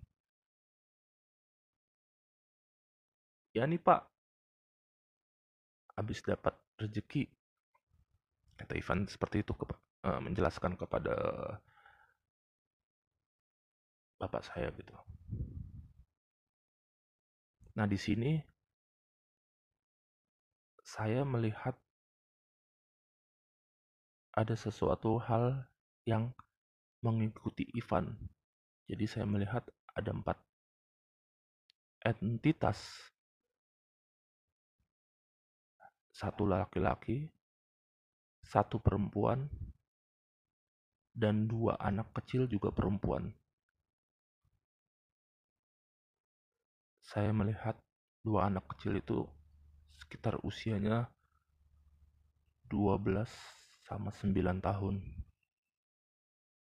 "Ya 3.51 3.67
nih, 3.67 3.83
Pak. 3.83 4.07
Habis 5.99 6.23
dapat 6.23 6.55
rezeki." 6.79 7.27
Kata 8.55 8.73
Ivan 8.79 9.11
seperti 9.11 9.43
itu 9.43 9.51
ke 9.51 9.67
uh, 10.07 10.21
menjelaskan 10.23 10.79
kepada 10.79 11.13
bapak 14.15 14.47
saya 14.47 14.71
gitu. 14.79 14.95
Nah, 17.75 17.83
di 17.83 17.99
sini 17.99 18.50
saya 20.91 21.23
melihat 21.23 21.79
ada 24.35 24.51
sesuatu 24.59 25.23
hal 25.23 25.63
yang 26.03 26.35
mengikuti 26.99 27.63
Ivan. 27.79 28.11
Jadi 28.91 29.07
saya 29.07 29.23
melihat 29.23 29.63
ada 29.95 30.11
empat 30.11 30.35
entitas. 32.03 32.75
Satu 36.11 36.43
laki-laki, 36.43 37.31
satu 38.43 38.75
perempuan, 38.83 39.47
dan 41.15 41.47
dua 41.47 41.79
anak 41.79 42.11
kecil 42.19 42.51
juga 42.51 42.67
perempuan. 42.67 43.31
Saya 46.99 47.31
melihat 47.31 47.79
dua 48.27 48.51
anak 48.51 48.67
kecil 48.75 48.99
itu 48.99 49.23
sekitar 50.11 50.43
usianya 50.43 51.07
12 52.67 53.23
sama 53.87 54.11
9 54.11 54.59
tahun. 54.59 54.99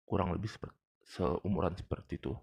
Kurang 0.10 0.34
lebih 0.34 0.50
seperti, 0.50 0.82
seumuran 1.06 1.78
seperti 1.78 2.18
itu. 2.18 2.34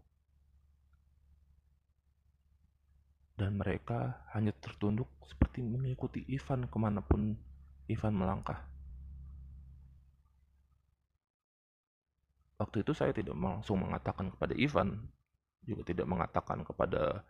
Dan 3.35 3.59
mereka 3.59 4.23
hanya 4.39 4.55
tertunduk 4.55 5.11
seperti 5.27 5.67
mengikuti 5.67 6.23
Ivan 6.31 6.71
ke 6.71 6.77
mana 6.79 7.03
pun 7.03 7.35
Ivan 7.91 8.15
melangkah. 8.15 8.71
waktu 12.65 12.81
itu 12.87 12.93
saya 12.95 13.11
tidak 13.11 13.35
langsung 13.35 13.83
mengatakan 13.83 14.31
kepada 14.33 14.55
Ivan 14.57 15.11
juga 15.65 15.83
tidak 15.85 16.07
mengatakan 16.09 16.65
kepada 16.65 17.25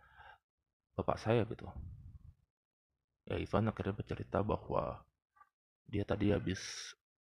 bapak 0.95 1.17
saya 1.19 1.43
gitu 1.47 1.67
ya 3.25 3.35
Ivan 3.41 3.69
akhirnya 3.69 3.97
bercerita 3.97 4.39
bahwa 4.45 5.01
dia 5.89 6.05
tadi 6.05 6.33
habis 6.33 6.61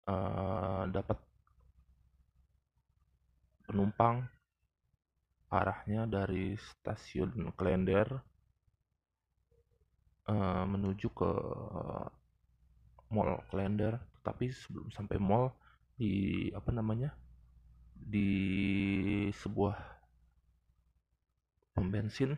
uh, 0.08 0.88
dapat 0.88 1.16
penumpang 3.64 4.28
arahnya 5.48 6.04
dari 6.04 6.56
stasiun 6.56 7.52
Klender 7.56 8.08
uh, 10.28 10.64
menuju 10.68 11.08
ke 11.12 11.30
mall 13.12 13.40
Klender. 13.48 14.00
Tapi 14.24 14.48
sebelum 14.48 14.88
sampai 14.88 15.20
mall 15.20 15.52
di 15.94 16.48
apa 16.56 16.72
namanya 16.72 17.12
di 17.94 18.28
sebuah 19.30 19.76
pom 21.76 21.86
bensin 21.92 22.34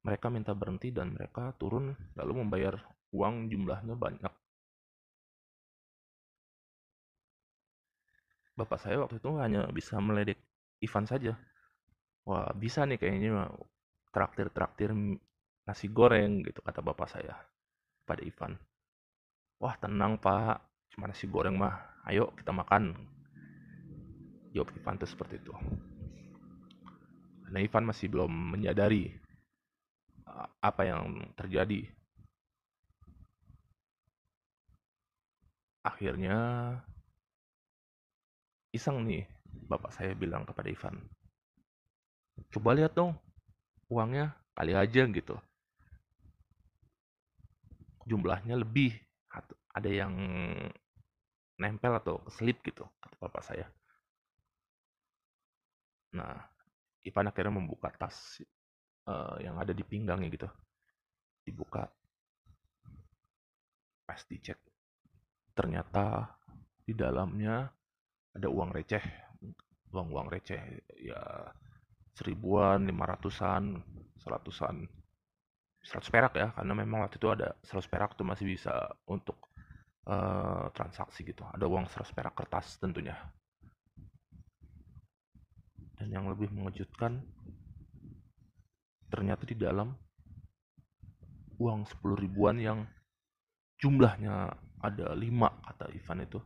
mereka 0.00 0.32
minta 0.32 0.52
berhenti 0.56 0.92
dan 0.92 1.12
mereka 1.12 1.52
turun 1.60 1.92
lalu 2.16 2.32
membayar 2.44 2.76
uang 3.12 3.52
jumlahnya 3.52 3.94
banyak 3.98 4.32
bapak 8.60 8.76
saya 8.76 9.00
waktu 9.00 9.16
itu 9.16 9.30
hanya 9.40 9.64
bisa 9.72 9.96
meledek 9.96 10.36
Ivan 10.84 11.08
saja. 11.08 11.32
Wah, 12.28 12.52
bisa 12.52 12.84
nih 12.84 13.00
kayaknya 13.00 13.48
traktir-traktir 14.12 14.92
nasi 15.64 15.88
goreng 15.88 16.44
gitu 16.44 16.60
kata 16.60 16.84
bapak 16.84 17.08
saya 17.08 17.32
pada 18.04 18.20
Ivan. 18.20 18.60
Wah, 19.60 19.76
tenang 19.80 20.20
pak, 20.20 20.60
cuma 20.92 21.08
nasi 21.08 21.24
goreng 21.24 21.56
mah. 21.56 22.04
Ayo 22.04 22.32
kita 22.36 22.52
makan. 22.52 22.96
Jawab 24.52 24.72
Ivan 24.76 24.96
itu 25.00 25.06
seperti 25.08 25.40
itu. 25.40 25.52
Karena 27.44 27.58
Ivan 27.60 27.84
masih 27.88 28.08
belum 28.08 28.32
menyadari 28.56 29.19
apa 30.60 30.82
yang 30.86 31.32
terjadi. 31.34 31.86
Akhirnya 35.80 36.36
iseng 38.70 39.02
nih 39.02 39.26
bapak 39.66 39.90
saya 39.90 40.14
bilang 40.14 40.46
kepada 40.46 40.70
Ivan 40.70 40.94
coba 42.54 42.70
lihat 42.78 42.94
dong 42.94 43.18
uangnya 43.90 44.32
kali 44.54 44.72
aja 44.78 45.02
gitu 45.10 45.36
jumlahnya 48.06 48.58
lebih 48.58 48.94
ada 49.70 49.90
yang 49.90 50.14
nempel 51.58 51.92
atau 51.98 52.18
keselip 52.26 52.58
gitu 52.62 52.86
kata 53.02 53.14
bapak 53.18 53.42
saya 53.42 53.66
nah 56.14 56.46
Ivan 57.06 57.30
akhirnya 57.30 57.54
membuka 57.54 57.90
tas 57.94 58.42
uh, 59.10 59.36
yang 59.42 59.58
ada 59.58 59.74
di 59.74 59.82
pinggangnya 59.82 60.30
gitu. 60.30 60.48
Dibuka. 61.42 61.90
Pas 64.06 64.20
dicek 64.30 64.58
ternyata 65.50 66.38
di 66.86 66.94
dalamnya 66.94 67.66
ada 68.34 68.48
uang 68.48 68.70
receh. 68.70 69.02
Uang-uang 69.90 70.30
receh 70.30 70.62
ya 71.02 71.18
seribuan 72.14 72.86
lima 72.86 73.10
ratusan 73.10 73.74
seratusan 74.22 74.86
seratus 75.80 76.12
perak 76.12 76.36
ya 76.36 76.52
karena 76.52 76.76
memang 76.76 77.08
waktu 77.08 77.16
itu 77.16 77.32
ada 77.32 77.56
seratus 77.64 77.88
perak 77.88 78.12
tuh 78.12 78.28
masih 78.28 78.44
bisa 78.44 78.92
untuk 79.08 79.50
uh, 80.06 80.70
transaksi 80.76 81.26
gitu. 81.26 81.42
Ada 81.50 81.66
uang 81.66 81.90
seratus 81.90 82.14
perak 82.14 82.34
kertas 82.38 82.78
tentunya. 82.78 83.16
Dan 85.98 86.16
yang 86.16 86.28
lebih 86.32 86.48
mengejutkan 86.54 87.20
ternyata 89.10 89.42
di 89.44 89.58
dalam 89.58 89.90
uang 91.60 91.84
sepuluh 91.84 92.16
ribuan 92.16 92.56
yang 92.56 92.88
jumlahnya 93.76 94.54
ada 94.80 95.12
lima 95.12 95.52
kata 95.66 95.92
Ivan 95.92 96.24
itu 96.24 96.40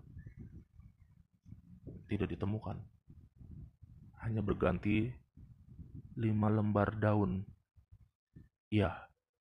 tidak 2.11 2.35
ditemukan. 2.35 2.77
Hanya 4.25 4.41
berganti 4.41 5.13
lima 6.19 6.49
lembar 6.51 6.97
daun. 6.99 7.45
Iya, 8.73 8.91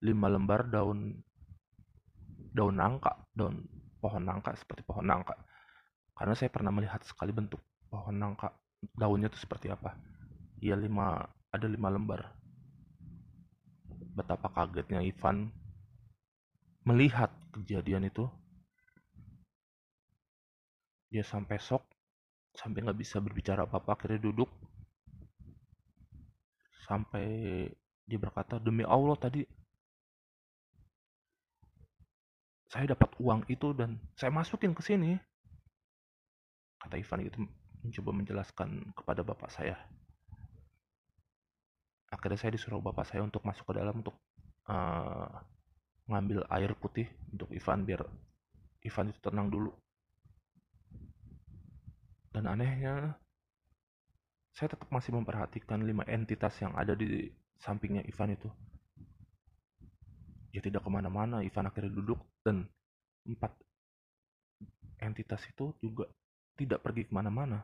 lima 0.03 0.27
lembar 0.29 0.69
daun 0.69 1.17
daun 2.53 2.75
nangka, 2.77 3.17
daun 3.33 3.65
pohon 3.97 4.23
nangka 4.27 4.53
seperti 4.59 4.86
pohon 4.86 5.09
nangka. 5.09 5.33
Karena 6.13 6.38
saya 6.38 6.53
pernah 6.53 6.69
melihat 6.69 7.01
sekali 7.01 7.33
bentuk 7.33 7.63
pohon 7.89 8.13
nangka, 8.13 8.53
daunnya 8.93 9.31
itu 9.31 9.41
seperti 9.41 9.73
apa. 9.73 9.97
Iya, 10.62 10.77
lima 10.77 11.25
ada 11.49 11.65
lima 11.65 11.89
lembar. 11.89 12.42
Betapa 14.13 14.49
kagetnya 14.54 15.02
Ivan 15.02 15.49
melihat 16.86 17.34
kejadian 17.49 18.08
itu. 18.08 18.30
Dia 21.10 21.26
sampai 21.26 21.58
sok 21.62 21.86
sampai 22.54 22.86
nggak 22.86 22.99
bisa 23.02 23.17
berbicara 23.17 23.65
apa-apa 23.65 23.97
akhirnya 23.97 24.30
duduk. 24.30 24.49
Sampai 26.86 27.26
dia 28.06 28.19
berkata 28.19 28.62
demi 28.62 28.86
Allah 28.86 29.17
tadi 29.17 29.41
saya 32.69 32.97
dapat 32.97 33.13
uang 33.21 33.45
itu 33.49 33.73
dan 33.78 34.02
saya 34.17 34.34
masukin 34.34 34.73
ke 34.73 34.82
sini. 34.82 35.17
Kata 36.82 36.97
Ivan 36.99 37.21
itu 37.26 37.38
mencoba 37.86 38.12
menjelaskan 38.12 38.93
kepada 38.97 39.21
bapak 39.21 39.49
saya 39.54 39.78
akhirnya 42.13 42.38
saya 42.38 42.54
disuruh 42.54 42.80
bapak 42.80 43.10
saya 43.10 43.26
untuk 43.26 43.41
masuk 43.41 43.65
ke 43.65 43.73
dalam 43.82 44.06
untuk 44.06 44.13
uh, 44.69 45.34
ngambil 46.06 46.45
air 46.54 46.71
putih 46.78 47.10
untuk 47.34 47.49
Ivan 47.49 47.84
biar 47.84 48.06
Ivan 48.86 49.10
itu 49.10 49.19
tenang 49.23 49.49
dulu 49.49 49.73
dan 52.34 52.49
anehnya, 52.49 53.13
saya 54.58 54.73
tetap 54.73 54.89
masih 54.89 55.13
memperhatikan 55.13 55.86
lima 55.86 56.02
entitas 56.10 56.58
yang 56.58 56.73
ada 56.73 56.97
di 56.97 57.30
sampingnya 57.62 58.02
Ivan 58.10 58.34
itu. 58.34 58.49
Dia 60.49 60.65
tidak 60.65 60.82
ke 60.82 60.89
mana-mana, 60.89 61.45
Ivan 61.45 61.69
akhirnya 61.69 61.93
duduk 61.93 62.17
dan 62.41 62.65
empat 63.30 63.54
entitas 64.97 65.45
itu 65.45 65.78
juga 65.78 66.10
tidak 66.58 66.82
pergi 66.82 67.06
ke 67.06 67.13
mana-mana. 67.13 67.62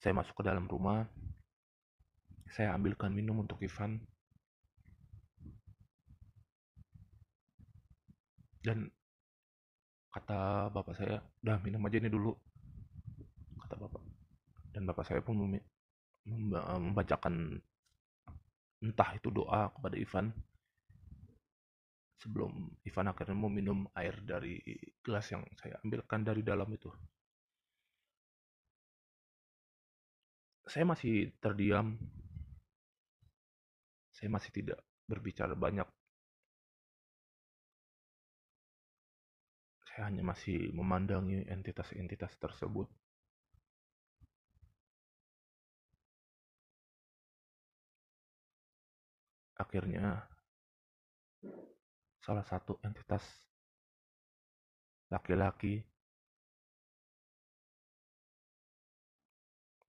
Saya 0.00 0.16
masuk 0.16 0.40
ke 0.40 0.48
dalam 0.48 0.64
rumah, 0.64 1.04
saya 2.52 2.74
ambilkan 2.76 3.12
minum 3.12 3.44
untuk 3.44 3.60
Ivan, 3.62 4.00
dan 8.64 8.90
kata 10.12 10.68
bapak 10.72 10.94
saya, 10.98 11.22
udah 11.44 11.56
minum 11.62 11.84
aja 11.86 11.96
ini 12.00 12.10
dulu 12.10 12.32
kata 13.60 13.74
bapak 13.78 14.02
dan 14.72 14.82
bapak 14.88 15.04
saya 15.04 15.20
pun 15.20 15.60
membacakan 16.28 17.60
entah 18.78 19.10
itu 19.16 19.28
doa 19.34 19.68
kepada 19.74 19.96
Ivan 19.98 20.30
sebelum 22.18 22.74
Ivan 22.82 23.10
akhirnya 23.10 23.36
mau 23.38 23.50
minum 23.50 23.86
air 23.94 24.18
dari 24.26 24.58
gelas 25.02 25.30
yang 25.30 25.46
saya 25.54 25.78
ambilkan 25.86 26.26
dari 26.26 26.42
dalam 26.42 26.66
itu. 26.74 26.90
Saya 30.68 30.84
masih 30.84 31.32
terdiam. 31.40 31.96
Saya 34.18 34.34
masih 34.34 34.50
tidak 34.50 34.82
berbicara 35.06 35.54
banyak. 35.54 35.86
Saya 39.86 40.10
hanya 40.10 40.26
masih 40.26 40.74
memandangi 40.74 41.46
entitas-entitas 41.46 42.34
tersebut. 42.42 42.90
akhirnya 49.58 50.22
salah 52.22 52.46
satu 52.46 52.78
entitas 52.86 53.20
laki-laki 55.10 55.82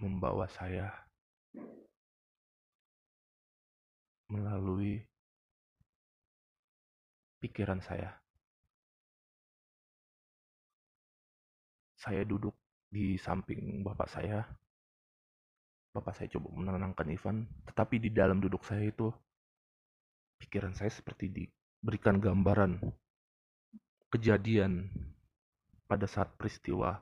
membawa 0.02 0.50
saya 0.50 0.90
melalui 4.30 5.02
pikiran 7.42 7.82
saya. 7.82 8.14
Saya 12.00 12.24
duduk 12.24 12.56
di 12.88 13.20
samping 13.20 13.84
bapak 13.84 14.08
saya. 14.08 14.48
Bapak 15.90 16.16
saya 16.16 16.30
coba 16.38 16.54
menenangkan 16.54 17.10
Ivan, 17.10 17.50
tetapi 17.66 17.98
di 17.98 18.14
dalam 18.14 18.38
duduk 18.38 18.62
saya 18.62 18.88
itu 18.88 19.10
pikiran 20.38 20.78
saya 20.78 20.94
seperti 20.94 21.34
diberikan 21.34 22.22
gambaran 22.22 22.78
kejadian 24.14 24.88
pada 25.90 26.06
saat 26.06 26.30
peristiwa 26.38 27.02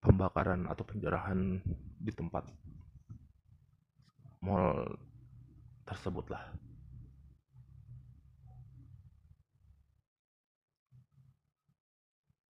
pembakaran 0.00 0.70
atau 0.70 0.86
penjarahan 0.86 1.60
di 2.00 2.12
tempat 2.14 2.46
mall 4.40 4.96
tersebutlah. 5.84 6.40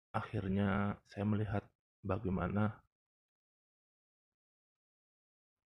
Akhirnya 0.10 0.98
saya 1.10 1.26
melihat 1.26 1.64
bagaimana 2.02 2.82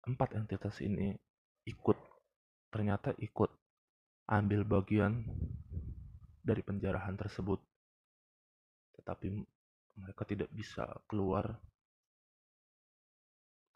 empat 0.08 0.34
entitas 0.34 0.80
ini 0.82 1.14
ikut 1.68 1.94
ternyata 2.72 3.12
ikut 3.20 3.52
ambil 4.32 4.64
bagian 4.64 5.22
dari 6.42 6.64
penjarahan 6.64 7.14
tersebut. 7.14 7.60
Tetapi 8.98 9.26
mereka 10.00 10.24
tidak 10.24 10.48
bisa 10.50 10.88
keluar 11.06 11.60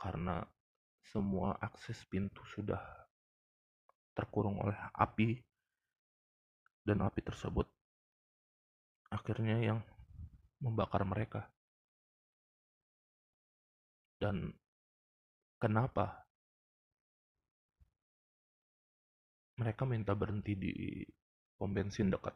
karena 0.01 0.43
semua 1.13 1.55
akses 1.63 2.03
pintu 2.11 2.43
sudah 2.51 2.81
terkurung 4.17 4.59
oleh 4.59 4.77
api 4.97 5.39
dan 6.87 7.03
api 7.05 7.21
tersebut 7.21 7.69
akhirnya 9.11 9.59
yang 9.63 9.79
membakar 10.61 11.05
mereka. 11.07 11.47
Dan 14.17 14.49
kenapa 15.61 16.25
mereka 19.61 19.85
minta 19.85 20.17
berhenti 20.17 20.57
di 20.57 20.73
pom 21.57 21.73
bensin 21.73 22.09
dekat 22.09 22.33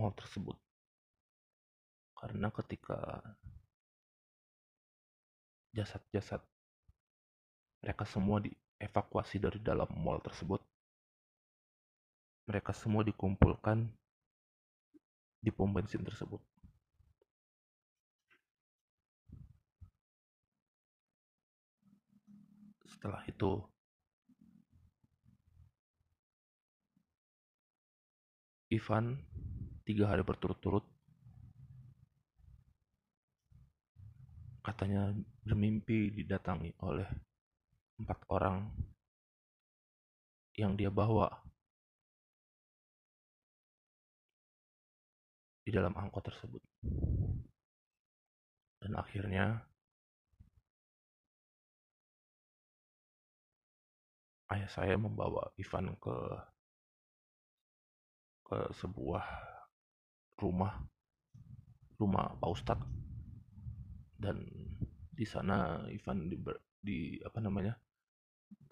mall 0.00 0.16
tersebut? 0.16 0.56
Karena 2.16 2.48
ketika 2.54 3.20
jasad-jasad 5.72 6.40
mereka 7.82 8.06
semua 8.06 8.38
dievakuasi 8.38 9.42
dari 9.42 9.58
dalam 9.58 9.90
mall 9.98 10.22
tersebut, 10.22 10.62
mereka 12.46 12.70
semua 12.70 13.02
dikumpulkan 13.02 13.90
di 15.42 15.50
pom 15.50 15.74
bensin 15.74 16.06
tersebut. 16.06 16.38
Setelah 22.86 23.26
itu, 23.26 23.58
Ivan 28.70 29.18
tiga 29.82 30.08
hari 30.08 30.22
berturut-turut 30.22 30.86
katanya 34.62 35.10
bermimpi 35.42 36.14
didatangi 36.14 36.70
oleh 36.78 37.04
empat 38.02 38.18
orang 38.34 38.66
yang 40.58 40.74
dia 40.74 40.90
bawa 40.90 41.30
di 45.62 45.70
dalam 45.70 45.94
angkot 45.94 46.26
tersebut. 46.26 46.62
Dan 48.82 48.98
akhirnya 48.98 49.62
ayah 54.50 54.68
saya 54.68 54.98
membawa 54.98 55.54
Ivan 55.56 55.94
ke 55.96 56.16
ke 58.42 58.58
sebuah 58.76 59.24
rumah 60.42 60.82
rumah 61.96 62.34
Pak 62.36 62.50
Ustadz 62.52 62.90
dan 64.18 64.42
di 65.14 65.24
sana 65.24 65.86
Ivan 65.88 66.28
di, 66.28 66.36
di 66.82 66.98
apa 67.22 67.38
namanya 67.38 67.78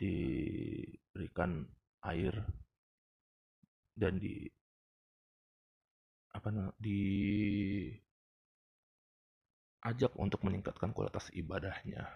diberikan 0.01 1.69
air 2.09 2.33
dan 3.93 4.17
di 4.17 4.49
apa 6.33 6.49
namanya 6.49 6.73
di 6.81 7.01
ajak 9.85 10.17
untuk 10.17 10.41
meningkatkan 10.49 10.97
kualitas 10.97 11.29
ibadahnya 11.37 12.09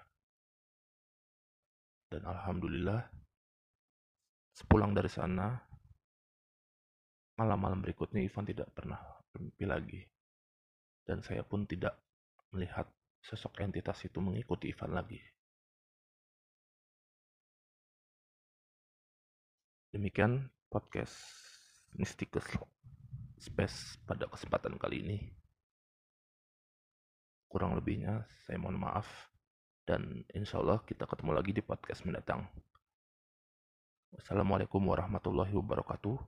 dan 2.09 2.25
alhamdulillah 2.25 3.05
Sepulang 4.55 4.95
dari 4.95 5.11
sana, 5.11 5.51
malam-malam 7.35 7.83
berikutnya 7.83 8.23
Ivan 8.23 8.47
tidak 8.47 8.71
pernah 8.71 9.03
bermimpi 9.35 9.67
lagi. 9.67 10.01
Dan 11.03 11.27
saya 11.27 11.43
pun 11.43 11.67
tidak 11.67 11.99
melihat 12.55 12.87
sosok 13.19 13.67
entitas 13.67 13.99
itu 14.07 14.23
mengikuti 14.23 14.71
Ivan 14.71 14.95
lagi. 14.95 15.19
Demikian 19.95 20.51
podcast 20.75 21.15
Mysticus 21.95 22.43
Space 23.39 23.95
pada 24.03 24.27
kesempatan 24.27 24.75
kali 24.75 25.07
ini. 25.07 25.19
Kurang 27.47 27.79
lebihnya 27.79 28.27
saya 28.43 28.59
mohon 28.59 28.75
maaf 28.75 29.07
dan 29.87 30.27
insya 30.35 30.59
Allah 30.59 30.83
kita 30.83 31.07
ketemu 31.07 31.39
lagi 31.39 31.55
di 31.55 31.63
podcast 31.63 32.03
mendatang. 32.03 32.43
Wassalamualaikum 34.19 34.83
warahmatullahi 34.83 35.55
wabarakatuh. 35.55 36.19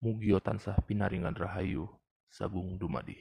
Mugio 0.00 0.40
tansah 0.40 0.80
pinaringan 0.88 1.36
rahayu 1.36 1.84
sagung 2.32 2.80
dumadi. 2.80 3.20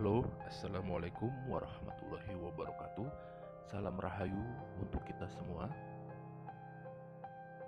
Halo, 0.00 0.32
Assalamualaikum 0.48 1.28
warahmatullahi 1.52 2.32
wabarakatuh. 2.40 3.36
Salam 3.66 3.98
rahayu 3.98 4.46
untuk 4.78 5.02
kita 5.02 5.26
semua. 5.26 5.66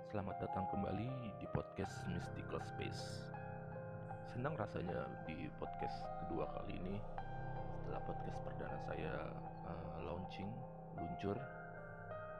Selamat 0.07 0.39
datang 0.39 0.63
kembali 0.71 1.11
di 1.43 1.47
podcast 1.51 1.91
Mystical 2.07 2.63
Space. 2.63 3.27
Senang 4.31 4.55
rasanya 4.55 5.11
di 5.27 5.51
podcast 5.59 5.99
kedua 6.23 6.47
kali 6.55 6.79
ini 6.79 6.95
setelah 7.75 7.99
podcast 8.07 8.39
perdana 8.47 8.79
saya 8.87 9.11
uh, 9.67 9.95
launching, 10.07 10.47
luncur 10.95 11.35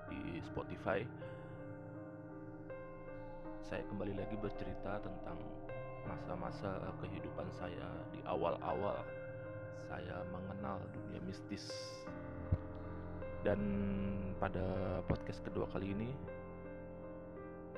di 0.07 0.39
Spotify 0.39 1.03
saya 3.69 3.85
kembali 3.85 4.17
lagi 4.17 4.33
bercerita 4.41 4.97
tentang 4.97 5.37
masa-masa 6.09 6.79
kehidupan 7.05 7.45
saya 7.53 7.85
di 8.09 8.17
awal-awal 8.25 8.97
saya 9.85 10.25
mengenal 10.33 10.81
dunia 10.89 11.21
mistis 11.21 11.69
dan 13.43 13.59
pada 14.39 14.63
podcast 15.07 15.43
kedua 15.47 15.67
kali 15.71 15.95
ini 15.95 16.11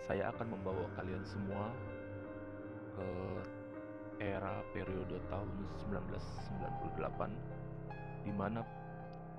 saya 0.10 0.34
akan 0.34 0.58
membawa 0.58 0.89
kalian 0.97 1.21
semua 1.21 1.69
ke 2.97 3.08
era 4.21 4.62
periode 4.74 5.17
tahun 5.30 5.50
1998 5.89 8.26
di 8.26 8.34
mana 8.34 8.65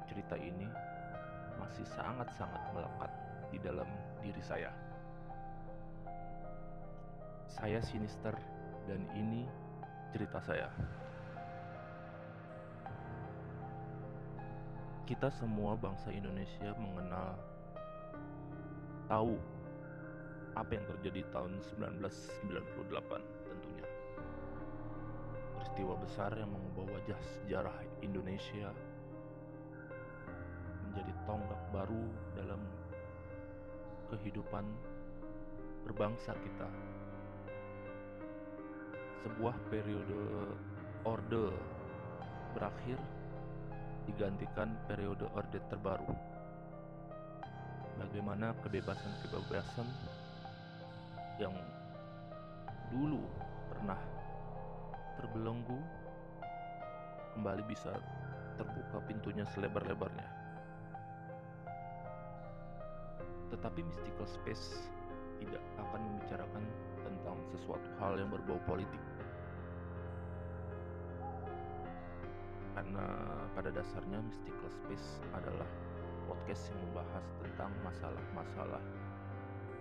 cerita 0.07 0.39
ini 0.39 0.67
masih 1.59 1.87
sangat-sangat 1.95 2.63
melekat 2.75 3.11
di 3.55 3.59
dalam 3.63 3.87
diri 4.23 4.43
saya. 4.43 4.71
Saya 7.47 7.79
sinister 7.85 8.35
dan 8.89 9.07
ini 9.15 9.47
cerita 10.11 10.41
saya. 10.43 10.67
Kita 15.13 15.29
semua 15.29 15.77
bangsa 15.77 16.09
Indonesia 16.09 16.73
mengenal 16.81 17.37
tahu 19.13 19.37
apa 20.57 20.73
yang 20.73 20.89
terjadi 20.89 21.21
tahun 21.29 21.61
1998 21.77 23.21
tentunya. 23.21 23.87
Peristiwa 25.53 26.01
besar 26.01 26.33
yang 26.33 26.49
mengubah 26.49 26.97
wajah 26.97 27.21
sejarah 27.21 27.77
Indonesia 28.01 28.73
menjadi 30.89 31.13
tonggak 31.29 31.61
baru 31.77 32.09
dalam 32.33 32.65
kehidupan 34.17 34.65
berbangsa 35.85 36.33
kita. 36.41 36.73
Sebuah 39.29 39.61
periode 39.69 40.57
orde 41.05 41.53
berakhir 42.57 42.97
digantikan 44.09 44.75
periode 44.91 45.27
orde 45.37 45.61
terbaru. 45.71 46.11
Bagaimana 48.01 48.57
kebebasan-kebebasan 48.67 49.87
yang 51.39 51.55
dulu 52.91 53.23
pernah 53.71 53.99
terbelenggu 55.21 55.79
kembali 57.37 57.63
bisa 57.65 57.95
terbuka 58.61 59.01
pintunya 59.09 59.47
selebar-lebarnya. 59.55 60.29
Tetapi 63.53 63.81
mystical 63.85 64.27
space 64.29 64.89
tidak 65.41 65.63
akan 65.81 66.01
membicarakan 66.01 66.65
tentang 67.05 67.39
sesuatu 67.53 67.89
hal 68.01 68.17
yang 68.17 68.31
berbau 68.33 68.61
politik. 68.65 69.01
Karena 72.73 73.07
pada 73.53 73.69
dasarnya 73.69 74.19
mystical 74.25 74.71
space 74.73 75.21
adalah 75.37 75.69
podcast 76.25 76.73
yang 76.73 76.81
membahas 76.89 77.27
tentang 77.45 77.71
masalah-masalah 77.85 78.83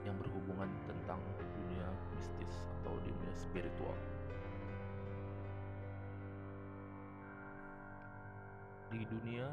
yang 0.04 0.17
berhubungan 0.17 0.67
tentang 0.89 1.21
dunia 1.39 1.88
mistis 2.17 2.54
atau 2.82 2.97
dunia 3.06 3.34
spiritual. 3.38 3.95
Di 8.91 9.08
dunia 9.08 9.47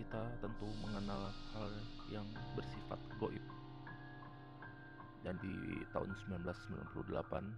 kita 0.00 0.24
tentu 0.40 0.66
mengenal 0.80 1.30
hal 1.52 1.70
yang 2.08 2.24
bersifat 2.56 2.98
goib. 3.20 3.44
Dan 5.22 5.38
di 5.38 5.54
tahun 5.94 6.10
1998, 6.26 7.54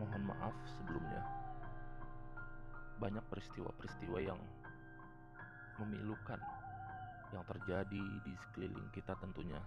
mohon 0.00 0.22
maaf 0.24 0.56
sebelumnya, 0.64 1.20
banyak 2.98 3.22
peristiwa-peristiwa 3.30 4.18
yang 4.22 4.38
memilukan 5.82 6.38
yang 7.34 7.42
terjadi 7.46 8.04
di 8.22 8.32
sekeliling 8.46 8.88
kita 8.94 9.18
tentunya. 9.18 9.58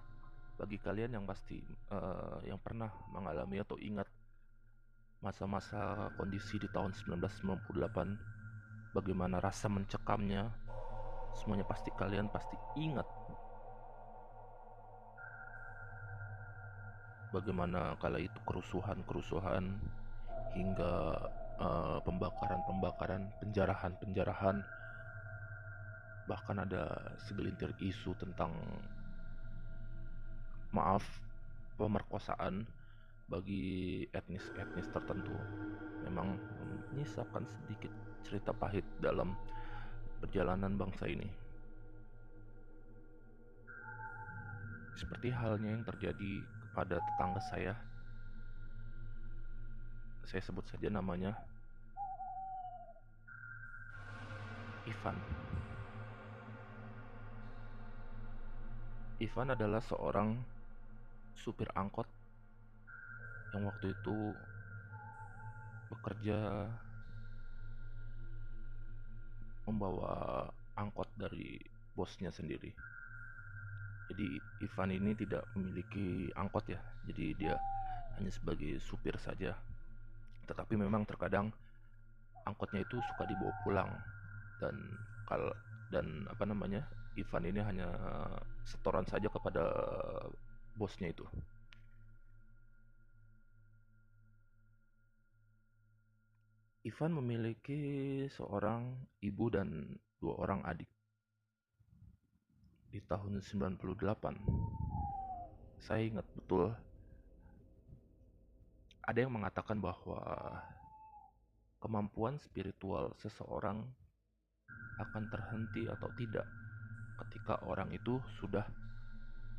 Bagi 0.57 0.79
kalian 0.79 1.19
yang 1.19 1.25
pasti 1.27 1.59
uh, 1.91 2.39
yang 2.47 2.57
pernah 2.57 2.89
mengalami 3.13 3.61
atau 3.61 3.77
ingat 3.77 4.07
masa-masa 5.21 6.09
kondisi 6.15 6.61
di 6.61 6.69
tahun 6.69 6.93
1998 6.93 8.93
bagaimana 8.93 9.41
rasa 9.41 9.65
mencekamnya 9.65 10.45
semuanya 11.33 11.65
pasti 11.65 11.89
kalian 11.93 12.29
pasti 12.29 12.53
ingat 12.77 13.05
bagaimana 17.33 17.97
kala 17.97 18.21
itu 18.21 18.37
kerusuhan-kerusuhan 18.45 19.73
hingga 20.53 21.17
uh, 21.61 21.99
pembakaran-pembakaran, 22.05 23.29
penjarahan-penjarahan 23.41 24.61
bahkan 26.27 26.59
ada 26.59 27.15
segelintir 27.23 27.71
isu 27.79 28.11
tentang 28.19 28.51
maaf 30.75 31.03
pemerkosaan 31.79 32.67
bagi 33.31 34.03
etnis-etnis 34.11 34.91
tertentu 34.91 35.35
memang 36.03 36.35
menyisakan 36.91 37.47
sedikit 37.47 37.91
cerita 38.23 38.51
pahit 38.51 38.83
dalam 38.99 39.35
perjalanan 40.19 40.75
bangsa 40.75 41.07
ini. 41.07 41.27
Seperti 44.97 45.29
halnya 45.29 45.77
yang 45.77 45.85
terjadi 45.85 46.33
kepada 46.67 46.97
tetangga 46.97 47.41
saya. 47.53 47.73
Saya 50.27 50.43
sebut 50.43 50.67
saja 50.67 50.91
namanya 50.91 51.39
Ivan. 54.83 55.15
Ivan 59.23 59.55
adalah 59.55 59.79
seorang 59.79 60.35
supir 61.31 61.71
angkot 61.73 62.05
yang 63.55 63.71
waktu 63.71 63.95
itu 63.95 64.35
bekerja 65.87 66.67
membawa 69.63 70.43
angkot 70.75 71.07
dari 71.15 71.55
bosnya 71.95 72.35
sendiri. 72.35 72.75
Jadi 74.11 74.39
Ivan 74.63 74.91
ini 74.91 75.11
tidak 75.15 75.47
memiliki 75.55 76.31
angkot 76.35 76.67
ya, 76.67 76.79
jadi 77.07 77.25
dia 77.35 77.55
hanya 78.19 78.31
sebagai 78.31 78.79
supir 78.79 79.15
saja. 79.19 79.55
Tetapi 80.47 80.73
memang 80.79 81.03
terkadang 81.03 81.51
angkotnya 82.47 82.81
itu 82.81 82.95
suka 83.11 83.27
dibawa 83.27 83.53
pulang 83.67 83.91
dan 84.63 84.75
kal 85.27 85.43
dan 85.91 86.23
apa 86.31 86.43
namanya 86.47 86.87
Ivan 87.19 87.43
ini 87.49 87.59
hanya 87.59 87.89
setoran 88.63 89.03
saja 89.09 89.27
kepada 89.27 89.67
bosnya 90.77 91.11
itu. 91.11 91.25
Ivan 96.87 97.19
memiliki 97.19 98.23
seorang 98.31 98.95
ibu 99.19 99.51
dan 99.51 99.99
dua 100.23 100.39
orang 100.39 100.63
adik. 100.63 100.87
Di 102.87 103.03
tahun 103.03 103.43
98, 103.43 103.75
saya 105.83 106.01
ingat 106.07 106.23
betul 106.31 106.71
ada 109.07 109.19
yang 109.23 109.31
mengatakan 109.31 109.79
bahwa 109.79 110.19
kemampuan 111.79 112.35
spiritual 112.43 113.15
seseorang 113.23 113.87
akan 114.99 115.23
terhenti 115.31 115.87
atau 115.87 116.11
tidak 116.19 116.43
ketika 117.25 117.55
orang 117.63 117.87
itu 117.95 118.19
sudah 118.41 118.67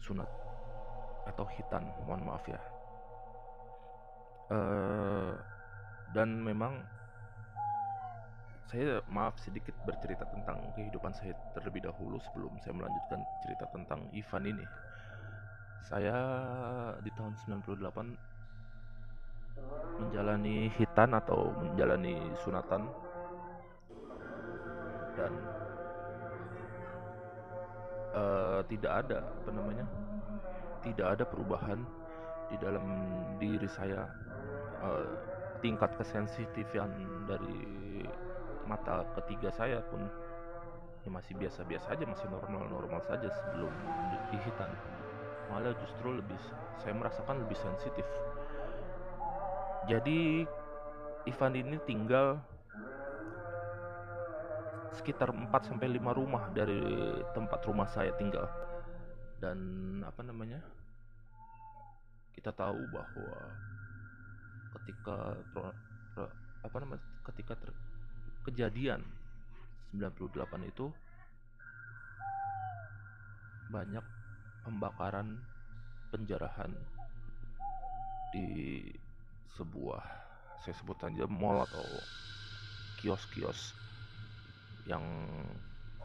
sunat 0.04 0.28
atau 1.26 1.48
hitan, 1.56 1.88
mohon 2.04 2.22
maaf 2.28 2.44
ya. 2.44 2.60
Uh, 4.48 5.36
dan 6.16 6.40
memang 6.40 6.80
saya 8.68 9.00
maaf 9.08 9.36
sedikit 9.40 9.72
bercerita 9.88 10.28
tentang 10.28 10.60
kehidupan 10.76 11.12
saya 11.16 11.32
terlebih 11.56 11.84
dahulu 11.88 12.20
sebelum 12.20 12.52
saya 12.60 12.76
melanjutkan 12.76 13.20
cerita 13.44 13.64
tentang 13.72 14.08
Ivan 14.12 14.44
ini. 14.44 14.66
Saya 15.88 16.16
di 17.00 17.08
tahun 17.16 17.32
98 17.64 18.27
menjalani 19.98 20.70
hitan 20.78 21.10
atau 21.14 21.50
menjalani 21.58 22.16
sunatan. 22.44 22.86
Dan 25.18 25.32
uh, 28.14 28.60
tidak 28.70 28.92
ada 29.04 29.18
apa 29.22 29.50
namanya 29.50 29.84
tidak 30.86 31.06
ada 31.18 31.24
perubahan 31.26 31.82
di 32.48 32.56
dalam 32.62 32.86
diri 33.36 33.66
saya 33.66 34.08
uh, 34.80 35.04
tingkat 35.60 35.90
kesensitifan 35.98 36.90
dari 37.26 38.06
mata 38.64 39.04
ketiga 39.18 39.50
saya 39.50 39.82
pun 39.90 40.06
ya 41.02 41.10
masih 41.10 41.34
biasa-biasa 41.40 41.94
aja 41.94 42.04
masih 42.04 42.28
normal-normal 42.30 43.00
saja 43.08 43.28
sebelum 43.32 43.72
dihitan 44.30 44.70
malah 45.48 45.72
justru 45.80 46.20
lebih 46.20 46.36
saya 46.78 46.92
merasakan 46.92 47.40
lebih 47.42 47.56
sensitif 47.56 48.04
jadi 49.88 50.44
Ivan 51.24 51.54
ini 51.56 51.80
tinggal 51.88 52.36
sekitar 54.92 55.32
4 55.32 55.48
sampai 55.64 55.88
5 55.96 56.12
rumah 56.12 56.52
dari 56.52 56.76
tempat 57.32 57.64
rumah 57.64 57.88
saya 57.88 58.12
tinggal. 58.20 58.44
Dan 59.40 59.58
apa 60.04 60.20
namanya? 60.20 60.60
Kita 62.36 62.52
tahu 62.52 62.80
bahwa 62.92 63.38
ketika 64.76 65.16
apa 66.64 66.76
namanya? 66.84 67.04
Ketika 67.32 67.56
ter, 67.56 67.72
kejadian 68.44 69.00
98 69.96 70.68
itu 70.68 70.92
banyak 73.72 74.04
pembakaran 74.64 75.40
penjarahan 76.08 76.72
di 78.32 78.48
sebuah 79.58 80.02
saya 80.62 80.74
sebut 80.74 80.98
saja 80.98 81.26
mall 81.26 81.62
atau 81.66 81.86
kios-kios 82.98 83.74
yang 84.86 85.02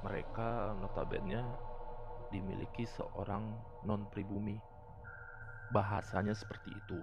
mereka 0.02 0.76
notabene 0.78 1.42
dimiliki 2.34 2.84
seorang 2.90 3.54
non 3.86 4.10
pribumi 4.10 4.58
bahasanya 5.70 6.34
seperti 6.34 6.74
itu. 6.74 7.00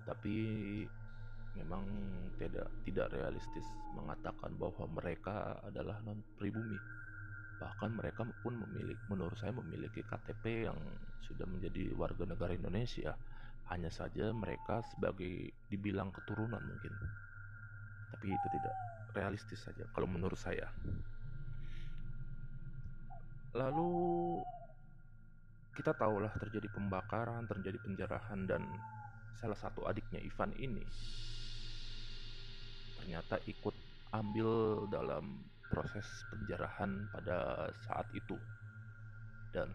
Tetapi 0.00 0.36
memang 1.58 1.84
tidak 2.40 2.72
tidak 2.88 3.12
realistis 3.12 3.66
mengatakan 3.92 4.56
bahwa 4.56 4.88
mereka 4.88 5.60
adalah 5.66 6.00
non 6.06 6.24
pribumi 6.40 6.78
bahkan 7.60 7.94
mereka 7.94 8.26
pun 8.42 8.58
memiliki 8.58 8.98
menurut 9.06 9.38
saya 9.38 9.54
memiliki 9.54 10.02
KTP 10.02 10.66
yang 10.66 10.78
sudah 11.22 11.46
menjadi 11.46 11.94
warga 11.94 12.26
negara 12.26 12.58
Indonesia 12.58 13.14
hanya 13.70 13.90
saja 13.92 14.34
mereka 14.34 14.82
sebagai 14.90 15.52
dibilang 15.70 16.10
keturunan 16.10 16.60
mungkin. 16.60 16.92
Tapi 18.12 18.26
itu 18.32 18.46
tidak 18.58 18.74
realistis 19.14 19.60
saja 19.62 19.86
kalau 19.94 20.08
menurut 20.10 20.38
saya. 20.38 20.66
Lalu 23.52 23.92
kita 25.72 25.92
tahulah 25.96 26.32
terjadi 26.36 26.68
pembakaran 26.72 27.48
terjadi 27.48 27.80
penjarahan 27.80 28.44
dan 28.44 28.62
salah 29.40 29.56
satu 29.56 29.88
adiknya 29.88 30.20
Ivan 30.20 30.52
ini 30.60 30.84
ternyata 33.02 33.40
ikut 33.50 33.74
ambil 34.14 34.84
dalam 34.86 35.42
proses 35.72 36.06
penjarahan 36.28 37.08
pada 37.10 37.66
saat 37.88 38.06
itu. 38.14 38.36
Dan 39.50 39.68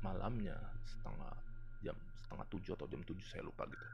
malamnya 0.00 0.56
setengah 0.88 1.36
jam 1.84 1.96
setengah 2.30 2.46
tujuh 2.46 2.72
atau 2.78 2.86
jam 2.86 3.02
tujuh 3.02 3.26
saya 3.26 3.42
lupa 3.42 3.66
gitu. 3.66 3.86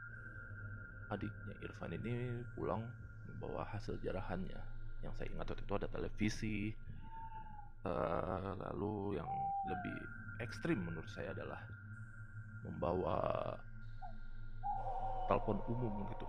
Adiknya 1.09 1.57
Irfan 1.65 1.97
ini 1.97 2.45
pulang 2.53 2.85
membawa 3.33 3.65
hasil 3.73 3.97
jarahannya. 4.05 4.61
Yang 5.01 5.13
saya 5.17 5.29
ingat 5.33 5.47
waktu 5.49 5.65
itu 5.65 5.75
ada 5.81 5.89
televisi. 5.89 6.57
Uh, 7.87 8.53
lalu 8.67 9.17
yang 9.17 9.31
lebih 9.71 9.97
ekstrim 10.43 10.83
menurut 10.85 11.07
saya 11.15 11.31
adalah 11.31 11.63
membawa 12.67 13.17
telepon 15.33 15.63
umum 15.71 16.05
gitu. 16.13 16.27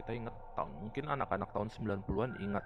Kita 0.00 0.14
ingat 0.16 0.32
tahun 0.56 0.72
mungkin 0.88 1.04
anak-anak 1.10 1.52
tahun 1.52 1.68
90-an 1.68 2.32
ingat. 2.40 2.64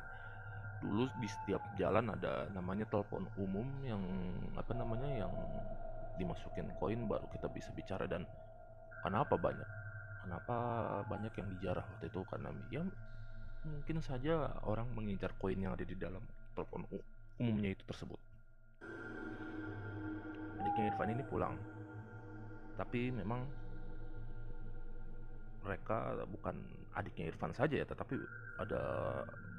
Dulu 0.81 1.11
di 1.21 1.29
setiap 1.29 1.61
jalan 1.77 2.09
ada 2.09 2.49
namanya 2.55 2.89
telepon 2.89 3.29
umum 3.37 3.69
yang 3.85 4.01
apa 4.57 4.73
namanya 4.73 5.27
yang 5.27 5.33
dimasukin 6.17 6.69
koin 6.81 7.09
baru 7.09 7.25
kita 7.33 7.49
bisa 7.53 7.73
bicara. 7.73 8.05
Dan 8.05 8.29
kenapa 9.03 9.35
banyak? 9.37 9.69
Kenapa 10.25 10.57
banyak 11.09 11.33
yang 11.37 11.49
dijarah 11.57 11.85
waktu 11.85 12.07
itu? 12.13 12.21
Karena 12.29 12.49
ya 12.69 12.83
mungkin 13.61 14.01
saja 14.01 14.49
orang 14.65 14.89
mengincar 14.97 15.37
koin 15.37 15.61
yang 15.61 15.77
ada 15.77 15.85
di 15.85 15.97
dalam 15.97 16.25
telepon 16.57 16.85
umumnya 17.41 17.73
itu 17.73 17.85
tersebut. 17.85 18.21
Adiknya 20.61 20.93
Irfan 20.93 21.13
ini 21.13 21.25
pulang. 21.25 21.57
Tapi 22.77 23.13
memang 23.13 23.45
mereka 25.61 26.17
bukan 26.25 26.57
adiknya 26.97 27.29
Irfan 27.31 27.53
saja 27.53 27.85
ya 27.85 27.87
tetapi 27.87 28.17
ada 28.61 28.83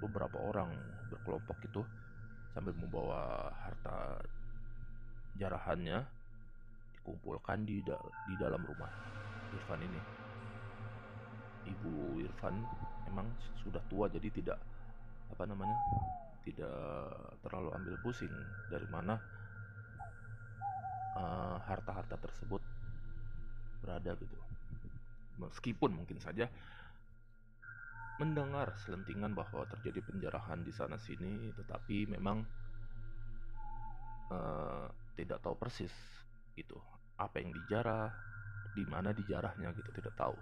beberapa 0.01 0.37
orang 0.41 0.73
berkelompok 1.13 1.57
itu 1.65 1.81
sambil 2.51 2.73
membawa 2.75 3.49
harta 3.53 4.19
jarahannya 5.39 6.03
dikumpulkan 6.99 7.63
di 7.63 7.79
da 7.85 7.95
di 8.27 8.35
dalam 8.35 8.61
rumah 8.65 8.91
Irfan 9.55 9.81
ini. 9.83 10.01
Ibu 11.61 12.17
Irfan 12.25 12.55
memang 13.07 13.27
sudah 13.61 13.83
tua 13.85 14.09
jadi 14.09 14.27
tidak 14.33 14.57
apa 15.31 15.43
namanya 15.47 15.77
tidak 16.41 16.73
terlalu 17.45 17.69
ambil 17.77 17.95
pusing 18.01 18.33
dari 18.67 18.87
mana 18.89 19.15
eh, 21.15 21.57
harta-harta 21.69 22.17
uh, 22.17 22.21
tersebut 22.21 22.61
berada 23.81 24.11
gitu. 24.17 24.37
Meskipun 25.37 26.01
mungkin 26.01 26.17
saja 26.21 26.49
mendengar 28.21 28.77
selentingan 28.85 29.33
bahwa 29.33 29.65
terjadi 29.65 30.05
penjarahan 30.05 30.61
di 30.61 30.69
sana 30.69 30.93
sini 31.01 31.49
tetapi 31.57 32.05
memang 32.05 32.45
uh, 34.29 34.85
tidak 35.17 35.41
tahu 35.41 35.57
persis 35.57 35.89
itu 36.53 36.77
apa 37.17 37.41
yang 37.41 37.49
dijarah 37.49 38.13
di 38.71 38.83
mana 38.87 39.11
dijarahnya 39.11 39.75
gitu 39.75 39.89
tidak 39.95 40.15
tahu. 40.15 40.35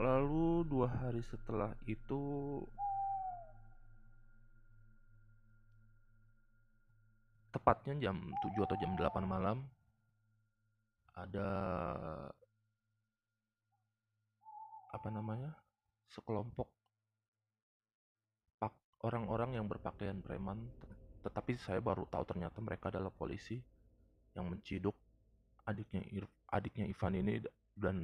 Lalu 0.00 0.66
dua 0.66 0.88
hari 0.88 1.20
setelah 1.22 1.70
itu 1.84 2.22
tepatnya 7.52 8.08
jam 8.08 8.16
7 8.40 8.64
atau 8.64 8.76
jam 8.80 8.96
8 8.96 9.22
malam 9.28 9.60
ada 11.12 11.48
apa 14.88 15.08
namanya 15.12 15.52
sekelompok 16.08 16.72
orang-orang 19.02 19.58
yang 19.58 19.66
berpakaian 19.66 20.22
preman 20.22 20.62
tetapi 21.22 21.58
saya 21.58 21.82
baru 21.82 22.06
tahu 22.06 22.22
ternyata 22.26 22.58
mereka 22.62 22.90
adalah 22.90 23.10
polisi 23.10 23.58
yang 24.34 24.50
menciduk 24.50 24.94
adiknya 25.66 26.02
adiknya 26.50 26.86
Ivan 26.90 27.14
ini 27.18 27.38
dan 27.78 27.96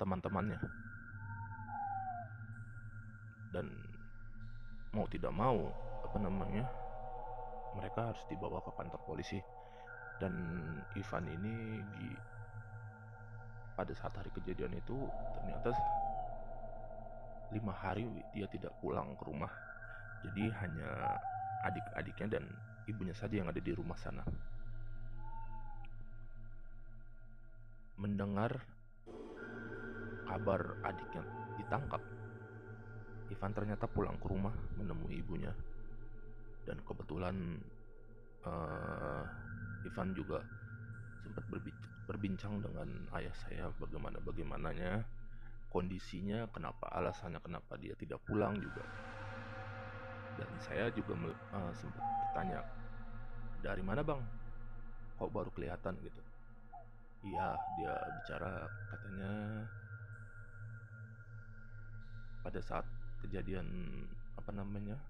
teman-temannya. 0.00 0.58
Dan 3.54 3.70
mau 4.94 5.06
tidak 5.06 5.30
mau 5.30 5.70
apa 6.02 6.18
namanya 6.18 6.66
mereka 7.78 8.14
harus 8.14 8.22
dibawa 8.26 8.58
ke 8.64 8.70
kantor 8.74 9.00
polisi. 9.06 9.38
Dan 10.22 10.34
Ivan 10.94 11.26
ini 11.26 11.82
di 11.98 12.08
pada 13.74 13.90
saat 13.98 14.14
hari 14.14 14.30
kejadian 14.30 14.78
itu 14.78 14.94
ternyata 15.34 15.74
lima 17.50 17.74
hari 17.74 18.06
dia 18.30 18.46
tidak 18.50 18.74
pulang 18.78 19.18
ke 19.18 19.24
rumah. 19.26 19.50
Jadi 20.24 20.48
hanya 20.62 21.18
adik-adiknya 21.66 22.38
dan 22.38 22.44
ibunya 22.88 23.12
saja 23.12 23.40
yang 23.40 23.50
ada 23.50 23.60
di 23.60 23.72
rumah 23.74 23.96
sana 23.96 24.24
mendengar 27.94 28.58
kabar 30.26 30.80
adiknya 30.82 31.22
ditangkap. 31.60 32.02
Ivan 33.30 33.52
ternyata 33.54 33.86
pulang 33.88 34.18
ke 34.18 34.26
rumah 34.28 34.54
menemui 34.76 35.22
ibunya. 35.22 35.52
Dan 36.64 36.80
kebetulan 36.82 37.60
uh, 38.44 39.24
Ivan 39.84 40.16
juga 40.16 40.40
sempat 41.20 41.44
berbincang 42.08 42.60
dengan 42.60 42.88
ayah 43.16 43.32
saya 43.36 43.68
bagaimana 43.80 44.20
bagaimananya 44.20 45.04
kondisinya 45.72 46.46
kenapa 46.52 46.86
alasannya 46.92 47.40
kenapa 47.40 47.76
dia 47.76 47.92
tidak 47.96 48.20
pulang 48.24 48.56
juga. 48.60 48.84
Dan 50.34 50.50
saya 50.58 50.90
juga 50.90 51.14
uh, 51.54 51.72
sempat 51.76 52.02
bertanya 52.02 52.60
dari 53.62 53.82
mana 53.84 54.02
bang? 54.02 54.20
Kok 55.14 55.30
baru 55.30 55.50
kelihatan? 55.54 55.94
gitu 56.02 56.23
iya 57.24 57.56
dia 57.80 57.92
bicara 58.20 58.68
katanya 58.92 59.32
pada 62.44 62.60
saat 62.60 62.84
kejadian 63.24 63.64
apa 64.36 64.50
namanya 64.52 65.00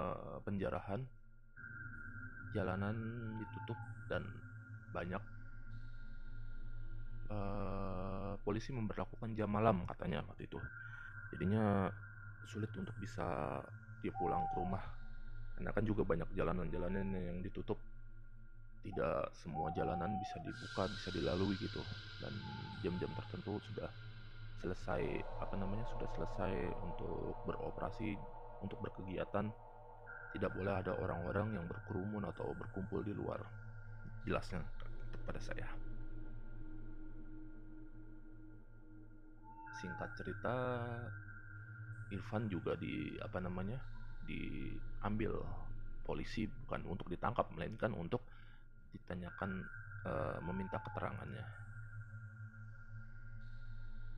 uh, 0.00 0.40
penjarahan 0.40 1.04
jalanan 2.56 2.96
ditutup 3.36 3.76
dan 4.08 4.24
banyak 4.94 5.20
uh, 7.28 8.38
polisi 8.40 8.70
memperlakukan 8.72 9.34
jam 9.36 9.50
malam 9.50 9.84
katanya 9.84 10.24
waktu 10.24 10.46
itu. 10.46 10.56
Jadinya 11.34 11.90
sulit 12.46 12.70
untuk 12.78 12.94
bisa 13.02 13.58
dia 14.00 14.14
pulang 14.14 14.46
ke 14.54 14.54
rumah. 14.56 14.84
Karena 15.58 15.70
kan 15.74 15.84
juga 15.86 16.06
banyak 16.06 16.30
jalanan-jalanan 16.34 17.06
yang 17.14 17.38
ditutup 17.42 17.78
tidak 18.84 19.32
semua 19.32 19.72
jalanan 19.72 20.12
bisa 20.20 20.36
dibuka 20.44 20.84
bisa 20.92 21.08
dilalui 21.08 21.56
gitu. 21.56 21.80
Dan 22.20 22.32
jam-jam 22.84 23.08
tertentu 23.16 23.56
sudah 23.72 23.88
selesai 24.60 25.02
apa 25.40 25.54
namanya 25.56 25.88
sudah 25.96 26.08
selesai 26.12 26.52
untuk 26.84 27.32
beroperasi 27.48 28.12
untuk 28.60 28.78
berkegiatan. 28.84 29.48
Tidak 30.34 30.50
boleh 30.50 30.74
ada 30.74 30.92
orang-orang 30.98 31.56
yang 31.56 31.64
berkerumun 31.70 32.26
atau 32.28 32.52
berkumpul 32.58 33.00
di 33.06 33.14
luar 33.14 33.38
jelasnya 34.26 34.60
kepada 35.14 35.40
saya. 35.40 35.68
Singkat 39.78 40.10
cerita 40.18 40.54
Irfan 42.10 42.50
juga 42.50 42.74
di 42.74 43.14
apa 43.22 43.38
namanya 43.38 43.78
diambil 44.26 45.38
polisi 46.04 46.44
bukan 46.66 46.84
untuk 46.88 47.08
ditangkap 47.08 47.48
melainkan 47.54 47.94
untuk 47.96 48.20
ditanyakan 48.94 49.50
e, 50.06 50.12
meminta 50.46 50.78
keterangannya. 50.78 51.44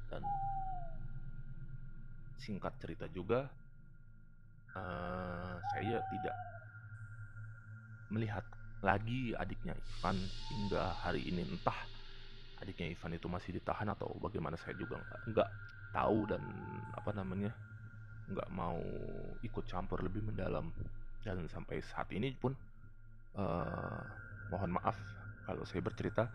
Dan 0.06 0.22
singkat 2.46 2.78
cerita 2.78 3.10
juga 3.10 3.50
uh, 4.76 5.54
saya 5.74 5.98
tidak 6.14 6.36
melihat 8.14 8.46
lagi 8.84 9.34
adiknya 9.34 9.74
Ivan 9.74 10.16
hingga 10.54 10.94
hari 11.02 11.26
ini. 11.26 11.42
Entah 11.42 11.74
adiknya 12.62 12.94
Ivan 12.94 13.18
itu 13.18 13.26
masih 13.26 13.50
ditahan 13.58 13.90
atau 13.90 14.14
bagaimana 14.22 14.54
saya 14.60 14.78
juga 14.78 15.02
nggak 15.26 15.50
tahu 15.90 16.18
dan 16.30 16.42
apa 16.94 17.10
namanya 17.16 17.50
nggak 18.30 18.48
mau 18.54 18.78
ikut 19.42 19.64
campur 19.66 20.04
lebih 20.06 20.22
mendalam. 20.22 20.70
Dan 21.26 21.50
sampai 21.50 21.82
saat 21.82 22.06
ini 22.14 22.30
pun 22.38 22.54
uh, 23.34 24.00
mohon 24.50 24.78
maaf 24.78 24.96
kalau 25.46 25.62
saya 25.66 25.82
bercerita 25.82 26.26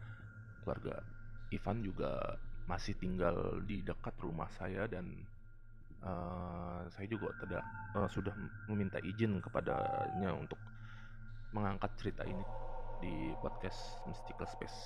keluarga 0.63 1.03
Ivan 1.51 1.83
juga 1.83 2.39
masih 2.69 2.95
tinggal 2.95 3.59
di 3.67 3.83
dekat 3.83 4.15
rumah 4.23 4.47
saya 4.55 4.87
dan 4.87 5.11
uh, 6.05 6.87
saya 6.87 7.07
juga 7.11 7.35
tidak 7.43 7.63
uh, 7.97 8.07
sudah 8.07 8.31
meminta 8.71 9.01
izin 9.03 9.43
kepadanya 9.43 10.31
untuk 10.31 10.59
mengangkat 11.51 11.91
cerita 11.99 12.23
ini 12.23 12.45
di 13.03 13.35
podcast 13.43 13.99
Mystical 14.07 14.47
Space. 14.47 14.79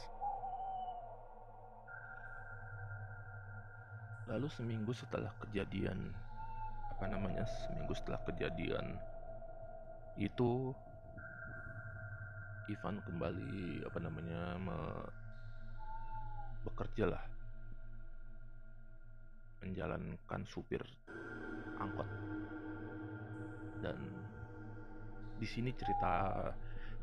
Lalu 4.26 4.49
seminggu 4.49 4.89
setelah 4.89 5.30
kejadian 5.45 6.09
apa 6.97 7.05
namanya 7.11 7.45
seminggu 7.45 7.93
setelah 7.93 8.17
kejadian 8.26 8.97
itu 10.17 10.71
Ivan 12.66 12.97
kembali 13.05 13.86
apa 13.86 13.99
namanya 14.01 14.57
me, 14.57 14.78
bekerja 16.66 17.13
lah. 17.13 17.24
Menjalankan 19.61 20.41
supir 20.49 20.82
angkot. 21.78 22.09
Dan 23.86 23.99
di 25.38 25.45
sini 25.45 25.70
cerita 25.78 26.34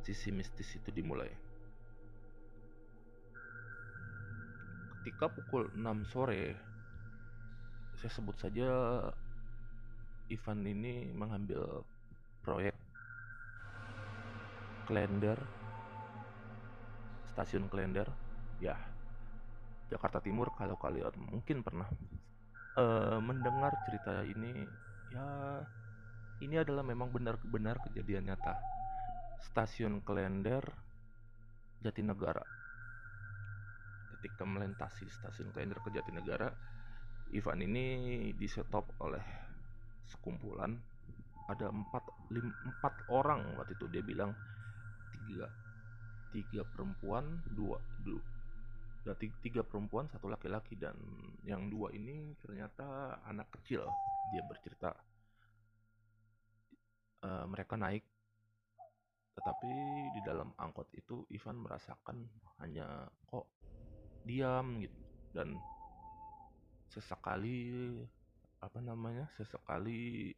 sisi 0.03 0.35
mistis 0.35 0.67
itu 0.75 0.91
dimulai. 0.91 1.31
Ketika 4.99 5.31
pukul 5.31 5.71
6 5.79 6.11
sore 6.11 6.59
saya 8.03 8.11
sebut 8.19 8.35
saja 8.35 8.67
Ivan 10.27 10.67
ini 10.67 11.11
mengambil 11.15 11.87
proyek 12.43 12.75
Klender. 14.93 15.41
Stasiun 17.33 17.73
Klender. 17.73 18.13
Ya 18.61 18.77
Jakarta 19.89 20.21
Timur 20.21 20.53
kalau 20.53 20.77
kalian 20.77 21.17
mungkin 21.17 21.65
pernah 21.65 21.89
uh, 22.77 23.17
mendengar 23.25 23.73
cerita 23.89 24.21
ini 24.21 24.53
ya 25.09 25.61
ini 26.45 26.61
adalah 26.61 26.85
memang 26.85 27.09
benar-benar 27.09 27.81
kejadian 27.89 28.29
nyata. 28.29 28.61
Stasiun 29.49 30.05
Klender 30.05 30.61
Jatinegara. 31.81 32.45
Ketika 34.13 34.45
melintasi 34.45 35.09
stasiun 35.09 35.57
Klender 35.57 35.81
ke 35.81 35.89
Jatinegara. 35.89 36.53
Ivan 37.33 37.65
ini 37.65 38.29
disetop 38.37 38.93
oleh 39.01 39.25
sekumpulan. 40.05 40.77
Ada 41.49 41.73
empat 41.73 42.29
lim, 42.29 42.45
empat 42.45 43.09
orang 43.09 43.57
waktu 43.57 43.73
itu 43.73 43.89
dia 43.89 44.05
bilang 44.05 44.37
tiga. 46.33 46.63
Perempuan 46.69 47.41
dua 47.53 47.79
dua 48.03 48.23
tiga, 49.19 49.37
tiga 49.43 49.63
perempuan 49.67 50.07
satu 50.11 50.31
laki-laki 50.31 50.79
dan 50.79 50.95
yang 51.43 51.67
dua 51.69 51.91
ini 51.95 52.35
ternyata 52.43 53.19
anak 53.27 53.51
kecil. 53.61 53.87
Dia 54.33 54.43
bercerita 54.47 54.91
uh, 57.27 57.47
mereka 57.51 57.77
naik 57.77 58.05
tetapi 59.33 59.73
di 60.13 60.21
dalam 60.21 60.53
angkot 60.61 60.93
itu 60.93 61.25
Ivan 61.33 61.65
merasakan 61.65 62.29
hanya 62.61 63.09
kok 63.25 63.49
diam? 64.29 64.77
gitu. 64.79 65.01
Dan 65.33 65.57
sesekali 66.93 67.97
apa 68.61 68.79
namanya 68.85 69.25
sesekali 69.41 70.31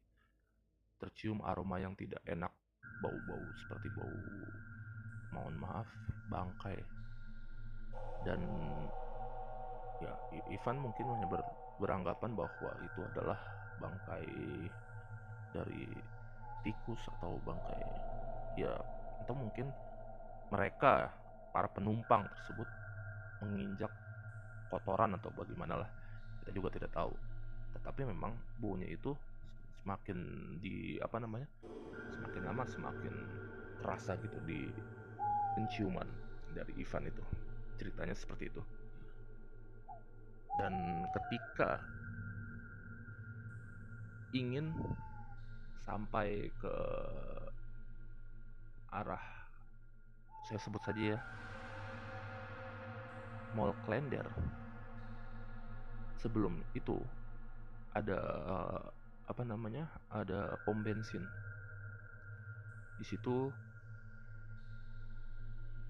tercium 1.03 1.43
aroma 1.43 1.83
yang 1.83 1.99
tidak 1.99 2.23
enak 2.25 2.55
bau-bau 3.03 3.45
seperti 3.59 3.91
bau 3.93 4.19
mohon 5.35 5.59
maaf 5.59 5.89
bangkai. 6.31 6.79
Dan 8.23 8.41
ya 10.01 10.15
Ivan 10.49 10.81
mungkin 10.81 11.05
hanya 11.11 11.27
ber, 11.27 11.43
beranggapan 11.83 12.33
bahwa 12.39 12.71
itu 12.81 13.01
adalah 13.13 13.39
bangkai 13.83 14.27
dari 15.51 15.85
tikus 16.65 17.03
atau 17.19 17.37
bangkai 17.45 17.83
ya 18.57 18.73
atau 19.27 19.35
mungkin 19.37 19.69
mereka 20.49 21.11
para 21.51 21.69
penumpang 21.71 22.25
tersebut 22.31 22.67
menginjak 23.43 23.91
kotoran 24.71 25.15
atau 25.19 25.31
bagaimana 25.35 25.85
lah 25.85 25.91
kita 26.43 26.51
juga 26.55 26.69
tidak 26.75 26.91
tahu. 26.95 27.13
Tetapi 27.79 28.01
memang 28.09 28.33
baunya 28.59 28.89
itu 28.89 29.13
semakin 29.83 30.19
di 30.65 30.97
apa 31.03 31.21
namanya 31.21 31.45
semakin 32.17 32.43
lama 32.47 32.65
semakin 32.65 33.15
terasa 33.85 34.17
gitu 34.17 34.39
di 34.49 34.65
penciuman 35.55 36.07
dari 36.53 36.75
Ivan 36.79 37.07
itu. 37.09 37.25
Ceritanya 37.79 38.15
seperti 38.15 38.51
itu. 38.51 38.63
Dan 40.55 40.75
ketika 41.11 41.83
ingin 44.35 44.75
sampai 45.83 46.51
ke 46.59 46.77
arah 48.95 49.23
saya 50.47 50.61
sebut 50.63 50.83
saja 50.87 51.19
ya 51.19 51.21
Mall 53.55 53.75
Klender 53.87 54.27
sebelum 56.19 56.63
itu 56.75 56.99
ada 57.95 58.19
apa 59.25 59.43
namanya 59.47 59.87
ada 60.11 60.59
pom 60.67 60.83
bensin. 60.83 61.23
Di 62.99 63.05
situ 63.07 63.51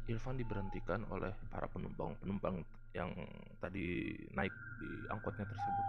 Irfan 0.05 0.37
diberhentikan 0.37 1.01
oleh 1.09 1.33
para 1.49 1.65
penumpang-penumpang 1.73 2.61
yang 2.93 3.09
tadi 3.57 4.13
naik 4.37 4.53
di 4.77 4.91
angkotnya 5.09 5.49
tersebut. 5.49 5.87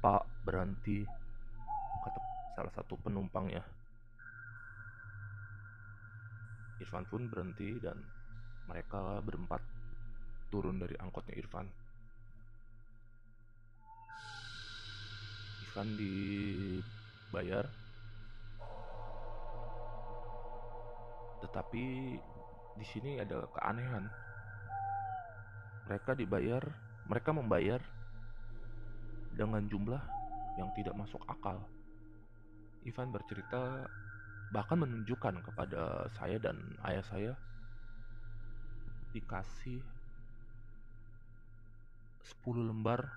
Pak 0.00 0.22
berhenti 0.48 1.04
kata 2.00 2.20
salah 2.56 2.72
satu 2.72 2.96
penumpangnya. 2.96 3.60
Irfan 6.80 7.04
pun 7.04 7.28
berhenti 7.28 7.76
dan 7.76 8.00
mereka 8.64 9.20
berempat 9.20 9.60
turun 10.48 10.80
dari 10.80 10.96
angkotnya 10.96 11.36
Irfan. 11.36 11.68
Irfan 15.60 15.88
dibayar 16.00 17.68
tetapi 21.40 22.16
di 22.76 22.86
sini 22.86 23.20
ada 23.20 23.44
keanehan. 23.52 24.08
Mereka 25.88 26.14
dibayar 26.14 26.62
mereka 27.10 27.34
membayar 27.34 27.82
dengan 29.34 29.66
jumlah 29.66 29.98
yang 30.62 30.70
tidak 30.78 30.94
masuk 30.94 31.18
akal. 31.26 31.58
Ivan 32.86 33.10
bercerita 33.10 33.90
bahkan 34.54 34.78
menunjukkan 34.78 35.42
kepada 35.42 36.06
saya 36.14 36.38
dan 36.38 36.56
ayah 36.86 37.04
saya 37.06 37.32
dikasih 39.10 39.82
10 42.22 42.70
lembar 42.70 43.10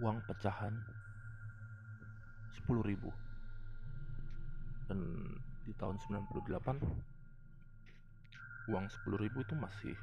uang 0.00 0.24
pecahan 0.24 0.72
10 2.64 2.80
ribu. 2.80 3.12
Dan 4.88 5.04
di 5.68 5.72
tahun 5.76 6.00
98 6.00 7.15
uang 8.66 8.86
10 8.90 9.22
ribu 9.22 9.46
itu 9.46 9.54
masih 9.54 9.94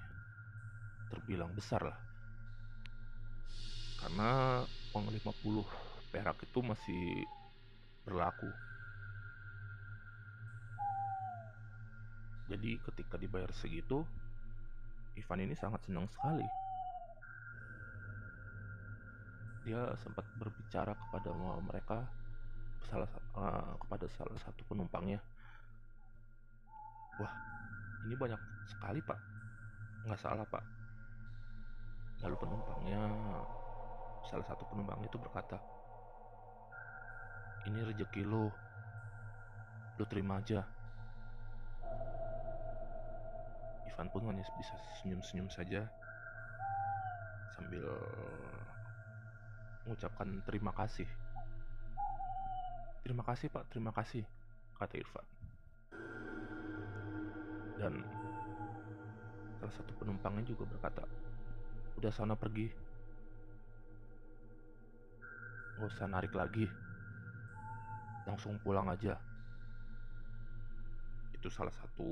terbilang 1.11 1.51
besar 1.51 1.83
lah. 1.83 1.99
Karena 3.99 4.63
uang 4.95 5.07
50 5.11 6.11
perak 6.11 6.37
itu 6.43 6.59
masih 6.63 7.03
berlaku. 8.07 8.51
Jadi 12.51 12.75
ketika 12.91 13.15
dibayar 13.15 13.49
segitu 13.55 14.03
Ivan 15.13 15.45
ini 15.45 15.55
sangat 15.55 15.85
senang 15.85 16.09
sekali. 16.09 16.45
Dia 19.63 19.95
sempat 20.03 20.27
berbicara 20.35 20.91
kepada 20.97 21.29
mereka 21.63 22.03
salah 22.89 23.07
uh, 23.37 23.77
kepada 23.79 24.05
salah 24.17 24.35
satu 24.43 24.61
penumpangnya. 24.67 25.21
Wah 27.21 27.33
ini 28.03 28.15
banyak 28.17 28.41
sekali 28.67 28.99
pak. 29.03 29.19
Nggak 30.07 30.19
salah 30.19 30.45
pak. 30.47 30.63
Lalu 32.23 32.35
penumpangnya 32.39 33.03
salah 34.23 34.45
satu 34.47 34.63
penumpang 34.71 35.03
itu 35.03 35.19
berkata 35.19 35.59
ini 37.67 37.79
rezeki 37.83 38.23
lo 38.27 38.51
lo 39.99 40.03
terima 40.07 40.39
aja. 40.39 40.63
Ivan 43.87 44.07
pun 44.09 44.25
hanya 44.25 44.41
bisa 44.57 44.73
senyum-senyum 44.99 45.47
saja 45.53 45.85
sambil 47.53 47.85
mengucapkan 49.85 50.41
terima 50.47 50.73
kasih. 50.73 51.07
Terima 53.03 53.23
kasih 53.27 53.51
pak, 53.51 53.67
terima 53.67 53.91
kasih, 53.91 54.23
kata 54.79 54.95
Irfan. 54.95 55.27
Dan 57.77 57.99
salah 59.63 59.79
satu 59.79 59.95
penumpangnya 59.95 60.43
juga 60.43 60.67
berkata, 60.67 61.07
udah 61.95 62.11
sana 62.11 62.35
pergi. 62.35 62.67
Gak 65.79 65.87
usah 65.87 66.11
narik 66.11 66.35
lagi. 66.35 66.67
Langsung 68.27 68.59
pulang 68.59 68.91
aja. 68.91 69.15
Itu 71.31 71.47
salah 71.47 71.71
satu 71.71 72.11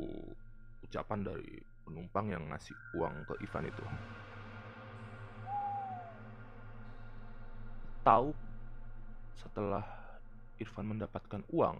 ucapan 0.88 1.28
dari 1.28 1.60
penumpang 1.84 2.32
yang 2.32 2.48
ngasih 2.48 2.76
uang 2.96 3.28
ke 3.28 3.34
Ivan 3.44 3.68
itu. 3.68 3.84
tahu 8.02 8.34
setelah 9.38 9.86
Irfan 10.58 10.90
mendapatkan 10.90 11.46
uang, 11.54 11.78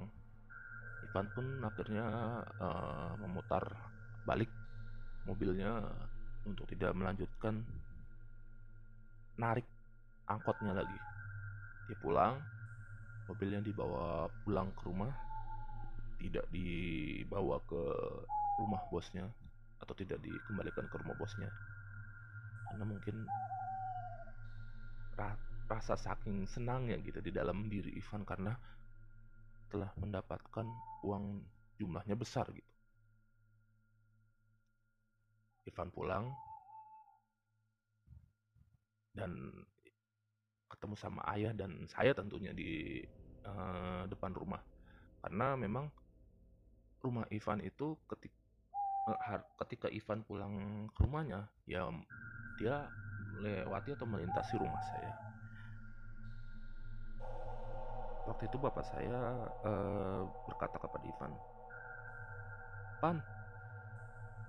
Irfan 1.06 1.28
pun 1.34 1.46
akhirnya 1.66 2.06
uh, 2.62 3.18
memutar 3.18 3.66
balik 4.26 4.50
mobilnya 5.26 5.86
untuk 6.46 6.66
tidak 6.70 6.94
melanjutkan 6.98 7.62
narik 9.38 9.66
angkotnya 10.26 10.74
lagi. 10.74 10.98
Dia 11.90 11.98
pulang, 12.02 12.38
mobilnya 13.30 13.62
dibawa 13.62 14.30
pulang 14.46 14.70
ke 14.74 14.82
rumah, 14.88 15.12
tidak 16.22 16.46
dibawa 16.54 17.58
ke 17.66 17.82
rumah 18.62 18.82
bosnya 18.94 19.26
atau 19.82 19.94
tidak 19.98 20.22
dikembalikan 20.22 20.86
ke 20.86 20.96
rumah 21.02 21.18
bosnya 21.18 21.50
karena 22.72 22.86
mungkin 22.88 23.28
rasa 25.68 26.00
saking 26.00 26.48
senangnya 26.48 26.96
gitu 27.04 27.20
di 27.20 27.32
dalam 27.36 27.68
diri 27.68 27.92
Ivan 28.00 28.24
karena 28.24 28.56
telah 29.68 29.92
mendapatkan 30.00 30.68
uang 31.04 31.44
jumlahnya 31.80 32.16
besar 32.16 32.48
gitu. 32.52 32.71
Ivan 35.68 35.90
pulang 35.94 36.26
dan 39.14 39.32
ketemu 40.72 40.96
sama 40.96 41.22
ayah 41.36 41.52
dan 41.52 41.86
saya 41.92 42.16
tentunya 42.16 42.56
di 42.56 43.04
uh, 43.44 44.08
depan 44.08 44.32
rumah 44.32 44.64
karena 45.22 45.54
memang 45.60 45.92
rumah 47.04 47.28
Ivan 47.30 47.62
itu 47.62 47.98
ketika 48.08 48.42
ketika 49.66 49.88
Ivan 49.90 50.22
pulang 50.24 50.54
ke 50.94 51.00
rumahnya 51.04 51.50
ya 51.66 51.90
dia 52.62 52.86
melewati 53.42 53.98
atau 53.98 54.06
melintasi 54.06 54.62
rumah 54.62 54.82
saya. 54.86 55.14
Waktu 58.30 58.46
itu 58.46 58.58
bapak 58.62 58.86
saya 58.86 59.50
uh, 59.66 60.30
berkata 60.46 60.78
kepada 60.78 61.06
Ivan, 61.10 61.34
Pan, 63.02 63.18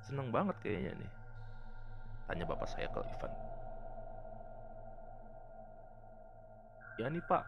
seneng 0.03 0.35
banget 0.35 0.59
kayaknya 0.61 0.93
nih. 0.99 1.13
Tanya 2.27 2.45
bapak 2.47 2.69
saya 2.71 2.87
ke 2.91 3.01
Ivan. 3.03 3.33
Ya 7.01 7.07
nih 7.09 7.25
pak, 7.25 7.43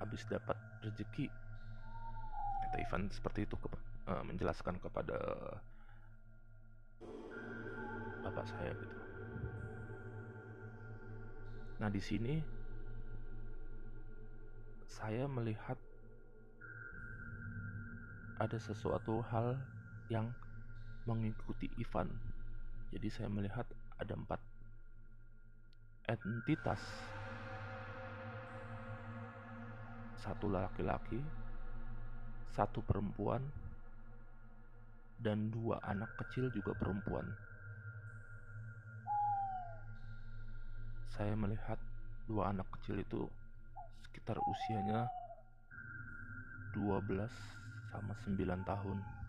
habis 0.00 0.24
dapat 0.26 0.56
rezeki. 0.82 1.28
Kata 2.66 2.76
Ivan 2.80 3.12
seperti 3.12 3.44
itu 3.44 3.54
ke, 3.60 3.68
uh, 4.08 4.24
menjelaskan 4.24 4.80
kepada 4.80 5.18
bapak 8.22 8.46
saya 8.48 8.72
gitu. 8.74 8.96
Nah 11.82 11.90
di 11.90 11.98
sini 11.98 12.38
saya 14.86 15.26
melihat 15.26 15.74
ada 18.38 18.58
sesuatu 18.58 19.22
hal 19.30 19.58
yang 20.10 20.30
mengikuti 21.06 21.66
Ivan. 21.78 22.08
Jadi 22.92 23.08
saya 23.08 23.28
melihat 23.32 23.66
ada 23.98 24.14
empat 24.14 24.40
entitas. 26.06 26.82
Satu 30.22 30.46
laki-laki, 30.46 31.18
satu 32.54 32.78
perempuan, 32.86 33.42
dan 35.18 35.50
dua 35.50 35.82
anak 35.82 36.14
kecil 36.18 36.50
juga 36.54 36.74
perempuan. 36.78 37.26
Saya 41.14 41.34
melihat 41.34 41.78
dua 42.26 42.54
anak 42.54 42.70
kecil 42.78 43.02
itu 43.02 43.26
sekitar 44.06 44.38
usianya 44.38 45.10
12 46.72 47.28
sama 47.92 48.16
9 48.24 48.38
tahun 48.64 49.21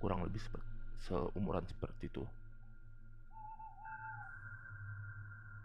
kurang 0.00 0.24
lebih 0.24 0.40
seumuran 1.06 1.64
seperti 1.66 2.08
itu. 2.08 2.24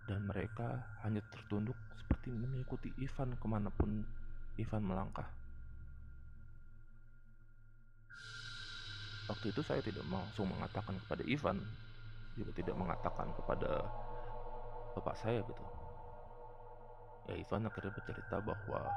Dan 0.09 0.27
mereka 0.27 0.81
hanya 1.05 1.23
tertunduk 1.31 1.77
seperti 1.95 2.33
mengikuti 2.35 2.91
Ivan 2.99 3.37
ke 3.39 3.47
mana 3.47 3.71
pun 3.71 4.03
Ivan 4.59 4.83
melangkah. 4.83 5.27
Waktu 9.31 9.55
itu 9.55 9.61
saya 9.63 9.79
tidak 9.79 10.03
langsung 10.11 10.51
mengatakan 10.51 10.99
kepada 11.07 11.23
Ivan 11.23 11.63
juga 12.35 12.51
tidak 12.51 12.75
mengatakan 12.75 13.31
kepada 13.31 13.87
bapak 14.99 15.15
saya 15.15 15.39
gitu. 15.39 15.63
Ya 17.31 17.39
Ivan 17.39 17.63
akhirnya 17.63 17.95
bercerita 17.95 18.43
bahwa 18.43 18.91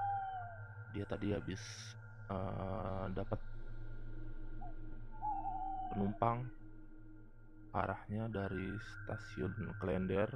dia 0.90 1.06
tadi 1.06 1.30
habis 1.34 1.62
uh, 2.30 3.06
dapat 3.14 3.38
penumpang 5.94 6.42
arahnya 7.70 8.26
dari 8.26 8.74
stasiun 8.82 9.78
Klender 9.78 10.26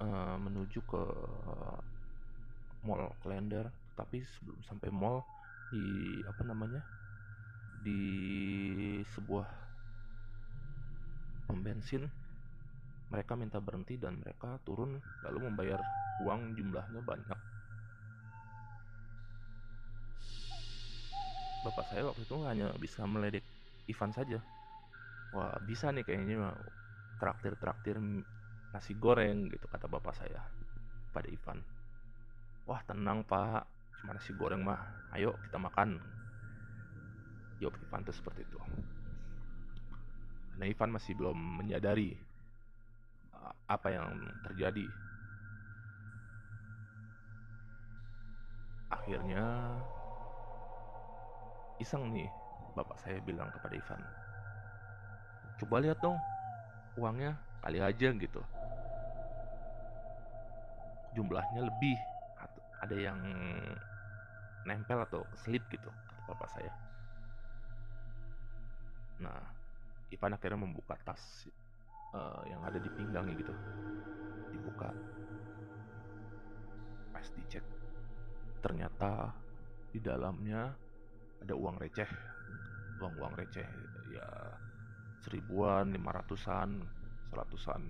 uh, 0.00 0.36
menuju 0.40 0.80
ke 0.88 1.04
mall 2.88 3.12
Klender. 3.20 3.68
Tapi 3.94 4.24
sebelum 4.24 4.58
sampai 4.66 4.90
mall 4.90 5.22
di 5.70 5.84
apa 6.26 6.42
namanya 6.42 6.82
di 7.84 8.00
sebuah 9.12 9.46
pom 11.44 11.60
bensin 11.60 12.08
mereka 13.12 13.36
minta 13.36 13.60
berhenti 13.60 14.00
dan 14.00 14.18
mereka 14.18 14.56
turun 14.64 14.96
lalu 15.22 15.38
membayar 15.46 15.78
uang 16.24 16.56
jumlahnya 16.56 17.04
banyak 17.04 17.38
bapak 21.64 21.84
saya 21.88 22.04
waktu 22.04 22.22
itu 22.28 22.36
hanya 22.44 22.68
bisa 22.76 23.08
meledek 23.08 23.42
Ivan 23.88 24.12
saja. 24.12 24.38
Wah 25.32 25.56
bisa 25.64 25.88
nih 25.90 26.04
kayaknya 26.04 26.52
traktir-traktir 27.16 27.96
nasi 28.70 28.92
goreng 29.00 29.48
gitu 29.48 29.64
kata 29.66 29.88
bapak 29.88 30.12
saya 30.12 30.44
pada 31.10 31.26
Ivan. 31.32 31.64
Wah 32.68 32.84
tenang 32.84 33.24
pak. 33.24 33.64
Cuma 34.04 34.12
nasi 34.12 34.36
goreng 34.36 34.60
mah 34.60 34.84
ayo 35.16 35.32
kita 35.48 35.56
makan. 35.56 35.96
Jawab 37.58 37.80
Ivan 37.80 38.04
tuh 38.04 38.12
seperti 38.12 38.44
itu. 38.44 38.60
Karena 40.54 40.70
Ivan 40.70 40.90
masih 40.94 41.16
belum 41.16 41.64
menyadari 41.64 42.14
apa 43.64 43.88
yang 43.88 44.20
terjadi. 44.44 44.86
Akhirnya 48.92 49.44
iseng 51.84 52.08
nih 52.16 52.24
bapak 52.72 52.96
saya 53.04 53.20
bilang 53.20 53.52
kepada 53.52 53.76
Ivan. 53.76 54.00
Coba 55.60 55.84
lihat 55.84 56.00
dong 56.00 56.16
uangnya 56.96 57.36
kali 57.60 57.84
aja 57.84 58.08
gitu. 58.16 58.40
Jumlahnya 61.12 61.68
lebih 61.68 61.96
ada 62.80 62.96
yang 62.96 63.20
nempel 64.64 64.98
atau 65.04 65.28
keselip 65.36 65.60
gitu 65.68 65.88
kata 66.08 66.20
bapak 66.32 66.48
saya. 66.56 66.72
Nah 69.20 69.40
Ivan 70.08 70.32
akhirnya 70.32 70.64
membuka 70.64 70.96
tas 71.04 71.44
uh, 72.16 72.42
yang 72.48 72.64
ada 72.64 72.80
di 72.80 72.88
pinggangnya 72.96 73.36
gitu. 73.36 73.54
Dibuka. 74.56 74.88
Pas 77.12 77.28
dicek 77.36 77.64
ternyata 78.64 79.36
di 79.92 80.00
dalamnya 80.00 80.72
ada 81.44 81.54
uang 81.54 81.76
receh. 81.76 82.08
Uang-uang 83.04 83.36
receh 83.36 83.68
ya 84.08 84.28
seribuan 85.20 85.92
lima 85.92 86.12
ratusan 86.14 86.80
seratusan 87.28 87.80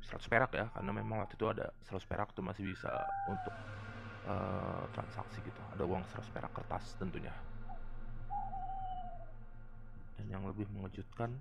seratus 0.00 0.28
perak 0.30 0.52
ya 0.54 0.70
karena 0.70 0.92
memang 0.94 1.24
waktu 1.24 1.34
itu 1.34 1.48
ada 1.50 1.66
seratus 1.82 2.06
perak 2.06 2.30
tuh 2.32 2.44
masih 2.44 2.64
bisa 2.64 2.88
untuk 3.28 3.52
uh, 4.24 4.88
transaksi 4.96 5.44
gitu. 5.44 5.60
Ada 5.76 5.84
uang 5.84 6.02
seratus 6.08 6.30
perak 6.32 6.52
kertas 6.56 6.96
tentunya. 6.96 7.34
Dan 10.16 10.32
yang 10.32 10.48
lebih 10.48 10.64
mengejutkan 10.72 11.36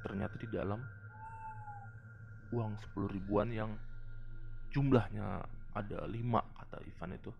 ternyata 0.00 0.34
di 0.40 0.48
dalam 0.48 0.80
uang 2.50 2.72
sepuluh 2.82 3.06
ribuan 3.12 3.52
yang 3.52 3.70
jumlahnya 4.74 5.44
ada 5.76 5.98
lima 6.10 6.42
kata 6.56 6.82
Ivan 6.82 7.14
itu 7.14 7.30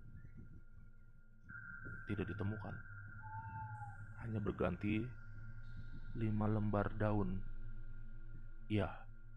tidak 2.10 2.26
ditemukan. 2.34 2.74
Hanya 4.26 4.42
berganti 4.42 5.06
lima 6.18 6.46
lembar 6.50 6.90
daun. 6.98 7.38
Iya, 8.66 8.90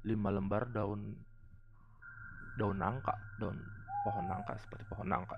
lima 0.06 0.34
lembar 0.34 0.70
daun 0.74 1.14
daun 2.54 2.78
nangka, 2.78 3.14
daun 3.42 3.58
pohon 4.06 4.26
nangka 4.30 4.54
seperti 4.62 4.86
pohon 4.90 5.10
nangka. 5.10 5.38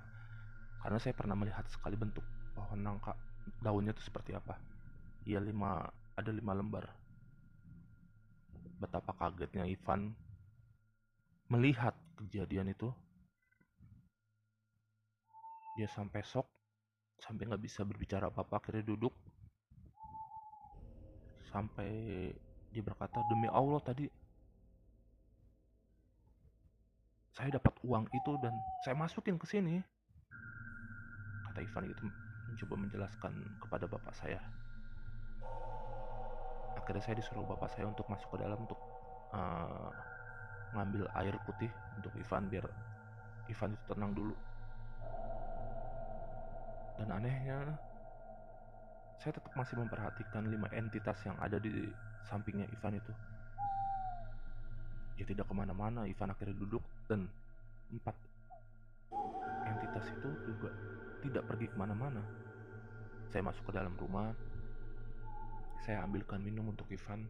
Karena 0.83 0.97
saya 0.99 1.13
pernah 1.15 1.35
melihat 1.35 1.63
sekali 1.71 1.95
bentuk 1.95 2.23
pohon 2.55 2.79
nangka, 2.79 3.15
daunnya 3.63 3.95
itu 3.95 4.03
seperti 4.03 4.35
apa. 4.35 4.59
Iya 5.25 5.39
lima, 5.41 5.85
ada 6.15 6.31
lima 6.31 6.53
lembar. 6.53 6.85
Betapa 8.79 9.15
kagetnya 9.15 9.63
Ivan 9.65 10.11
melihat 11.47 11.95
kejadian 12.19 12.71
itu. 12.71 12.91
Dia 15.75 15.91
sampai 15.91 16.23
sok 16.23 16.54
sampai 17.25 17.49
nggak 17.49 17.63
bisa 17.65 17.81
berbicara 17.81 18.29
apa-apa 18.29 18.61
akhirnya 18.61 18.85
duduk. 18.85 19.13
Sampai 21.49 22.29
dia 22.69 22.83
berkata 22.85 23.23
demi 23.31 23.49
Allah 23.49 23.81
tadi 23.81 24.05
saya 27.35 27.51
dapat 27.59 27.73
uang 27.83 28.07
itu 28.15 28.31
dan 28.39 28.53
saya 28.85 28.95
masukin 28.95 29.35
ke 29.35 29.47
sini. 29.49 29.81
Kata 31.49 31.59
Ivan 31.59 31.91
itu 31.91 32.05
mencoba 32.51 32.75
menjelaskan 32.87 33.33
kepada 33.59 33.85
bapak 33.89 34.13
saya. 34.15 34.39
Akhirnya 36.77 37.01
saya 37.01 37.15
disuruh 37.17 37.43
bapak 37.43 37.73
saya 37.73 37.89
untuk 37.89 38.05
masuk 38.07 38.37
ke 38.37 38.45
dalam 38.45 38.61
untuk 38.61 38.77
uh, 39.33 39.89
ngambil 40.77 41.09
air 41.17 41.35
putih 41.47 41.71
untuk 41.97 42.11
Ivan 42.19 42.47
biar 42.51 42.65
Ivan 43.49 43.73
itu 43.73 43.83
tenang 43.89 44.11
dulu 44.13 44.35
dan 46.95 47.07
anehnya, 47.11 47.75
saya 49.19 49.31
tetap 49.35 49.51
masih 49.55 49.75
memperhatikan 49.79 50.47
lima 50.47 50.69
entitas 50.71 51.19
yang 51.27 51.35
ada 51.39 51.59
di 51.59 51.91
sampingnya 52.27 52.67
Ivan 52.71 52.99
itu. 52.99 53.13
Dia 55.15 55.25
tidak 55.27 55.47
ke 55.47 55.53
mana-mana, 55.55 56.07
Ivan 56.07 56.31
akhirnya 56.31 56.55
duduk 56.55 56.83
dan 57.07 57.27
empat 57.91 58.15
entitas 59.65 60.05
itu 60.11 60.29
juga 60.47 60.69
tidak 61.23 61.43
pergi 61.47 61.67
ke 61.71 61.75
mana-mana. 61.79 62.21
Saya 63.31 63.43
masuk 63.43 63.67
ke 63.67 63.73
dalam 63.75 63.95
rumah, 63.95 64.31
saya 65.85 66.01
ambilkan 66.01 66.41
minum 66.41 66.73
untuk 66.73 66.89
Ivan 66.89 67.27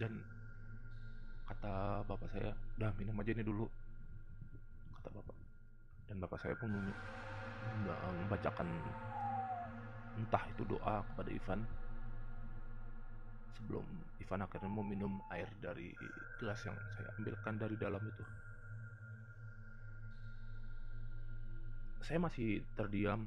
dan 0.00 0.16
kata 1.44 2.00
bapak 2.08 2.28
saya 2.32 2.56
udah 2.80 2.90
minum 2.96 3.20
aja 3.20 3.36
ini 3.36 3.44
dulu 3.44 3.68
kata 5.00 5.16
bapak. 5.16 5.36
Dan 6.04 6.20
bapak 6.20 6.38
saya 6.44 6.52
pun 6.60 6.68
membacakan 8.20 8.68
entah 10.20 10.44
itu 10.52 10.62
doa 10.68 11.00
kepada 11.12 11.30
Ivan. 11.32 11.60
Sebelum 13.56 13.84
Ivan 14.20 14.44
akhirnya 14.44 14.68
mau 14.68 14.84
minum 14.84 15.24
air 15.32 15.48
dari 15.64 15.88
gelas 16.36 16.60
yang 16.68 16.76
saya 16.92 17.08
ambilkan 17.16 17.56
dari 17.56 17.76
dalam 17.80 18.04
itu. 18.04 18.24
Saya 22.04 22.20
masih 22.20 22.60
terdiam. 22.76 23.24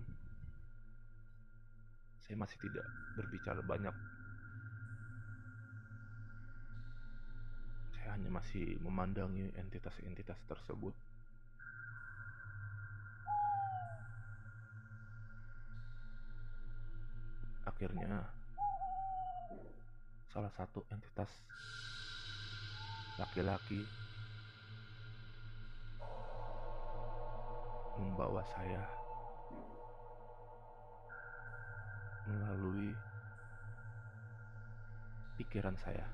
Saya 2.21 2.35
masih 2.37 2.57
tidak 2.61 2.85
berbicara 3.17 3.61
banyak. 3.65 3.95
Saya 7.97 8.09
hanya 8.13 8.29
masih 8.29 8.77
memandangi 8.83 9.49
entitas-entitas 9.55 10.39
tersebut 10.45 10.93
akhirnya 17.83 18.23
salah 20.31 20.47
satu 20.55 20.87
entitas 20.87 21.27
laki-laki 23.19 23.83
membawa 27.99 28.39
saya 28.55 28.87
melalui 32.31 32.95
pikiran 35.35 35.75
saya. 35.75 36.07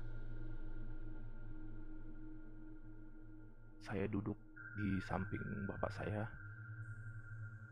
Saya 3.86 4.10
duduk 4.10 4.34
di 4.74 4.98
samping 5.06 5.70
bapak 5.70 5.94
saya. 5.94 6.26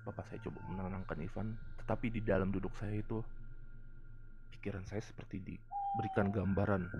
Bapak 0.06 0.22
saya 0.30 0.38
coba 0.46 0.62
menenangkan 0.70 1.18
Ivan, 1.18 1.58
tetapi 1.82 2.14
di 2.14 2.22
dalam 2.22 2.54
duduk 2.54 2.78
saya 2.78 2.94
itu 2.94 3.18
pikiran 4.58 4.82
saya 4.90 4.98
seperti 4.98 5.38
diberikan 5.38 6.34
gambaran 6.34 6.90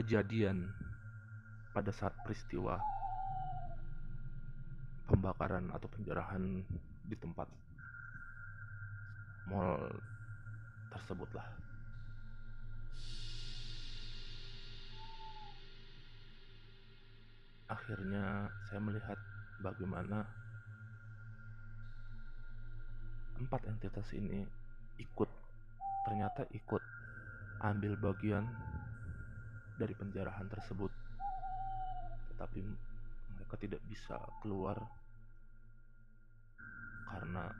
kejadian 0.00 0.64
pada 1.76 1.92
saat 1.92 2.16
peristiwa 2.24 2.80
pembakaran 5.12 5.68
atau 5.68 5.92
penjarahan 5.92 6.64
di 7.04 7.16
tempat 7.20 7.44
mall 9.52 9.76
tersebutlah. 10.88 11.44
Akhirnya 17.68 18.48
saya 18.72 18.80
melihat 18.80 19.20
bagaimana 19.60 20.24
empat 23.36 23.68
entitas 23.68 24.08
ini 24.16 24.48
ikut 24.96 25.41
ternyata 26.02 26.46
ikut 26.50 26.82
ambil 27.62 27.94
bagian 27.98 28.44
dari 29.78 29.94
penjarahan 29.94 30.46
tersebut. 30.50 30.90
Tetapi 32.34 32.60
mereka 33.38 33.54
tidak 33.58 33.82
bisa 33.86 34.18
keluar 34.42 34.78
karena 37.12 37.52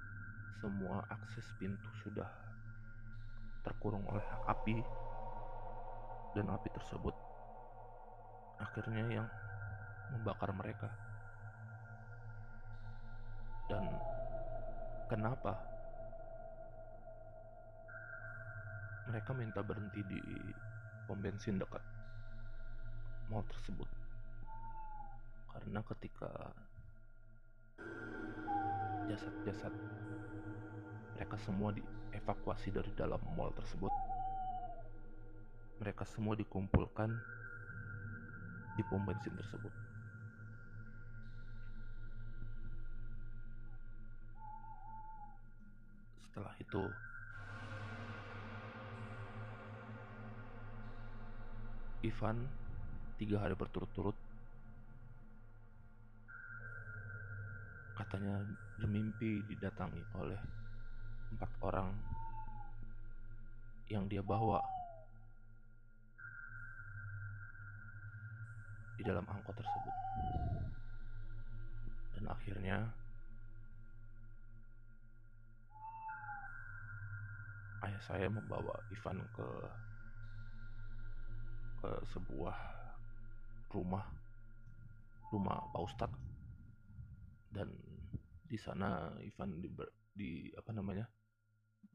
semua 0.63 1.05
akses 1.11 1.45
pintu 1.61 1.91
sudah 2.07 2.31
terkurung 3.63 4.03
oleh 4.11 4.25
api 4.49 4.79
dan 6.35 6.51
api 6.51 6.69
tersebut. 6.73 7.15
Akhirnya 8.59 9.05
yang 9.23 9.29
membakar 10.15 10.51
mereka. 10.55 10.91
Dan 13.71 13.87
kenapa 15.09 15.72
mereka 19.11 19.31
minta 19.35 19.61
berhenti 19.65 20.03
di 20.07 20.21
pom 21.09 21.19
bensin 21.19 21.59
dekat 21.59 21.83
mall 23.31 23.43
tersebut. 23.49 23.89
Karena 25.51 25.81
ketika 25.85 26.31
jasad-jasad 29.11 29.73
mereka 31.19 31.37
semua 31.43 31.75
dievakuasi 31.75 32.71
dari 32.71 32.93
dalam 32.95 33.21
mall 33.35 33.53
tersebut 33.53 33.93
mereka 35.83 36.07
semua 36.07 36.39
dikumpulkan 36.39 37.11
di 38.79 38.83
pom 38.87 39.03
bensin 39.03 39.35
tersebut. 39.35 39.75
Setelah 46.31 46.55
itu 46.63 46.83
Ivan 52.03 52.43
tiga 53.15 53.39
hari 53.39 53.55
berturut-turut 53.55 54.19
katanya 57.95 58.43
bermimpi 58.83 59.47
didatangi 59.47 60.03
oleh 60.19 60.41
empat 61.31 61.51
orang 61.63 61.95
yang 63.87 64.11
dia 64.11 64.19
bawa 64.19 64.59
di 68.99 69.07
dalam 69.07 69.23
angkot 69.31 69.55
tersebut. 69.55 69.95
Dan 72.19 72.25
akhirnya 72.27 72.79
ayah 77.87 78.03
saya 78.03 78.27
membawa 78.27 78.75
Ivan 78.91 79.23
ke 79.31 79.47
ke 81.83 81.91
sebuah 82.15 82.55
rumah 83.75 84.07
rumah 85.35 85.59
Pak 85.75 85.83
Ustadz. 85.83 86.23
Dan 87.51 87.69
di 88.47 88.55
sana 88.55 89.11
Ivan 89.19 89.59
di, 89.59 89.69
di 90.15 90.31
apa 90.55 90.71
namanya 90.71 91.05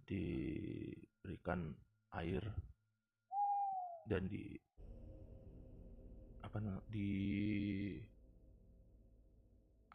diberikan 0.03 1.71
air 2.19 2.43
dan 4.07 4.27
di 4.27 4.59
apa 6.43 6.57
namanya 6.59 6.83
di 6.91 7.11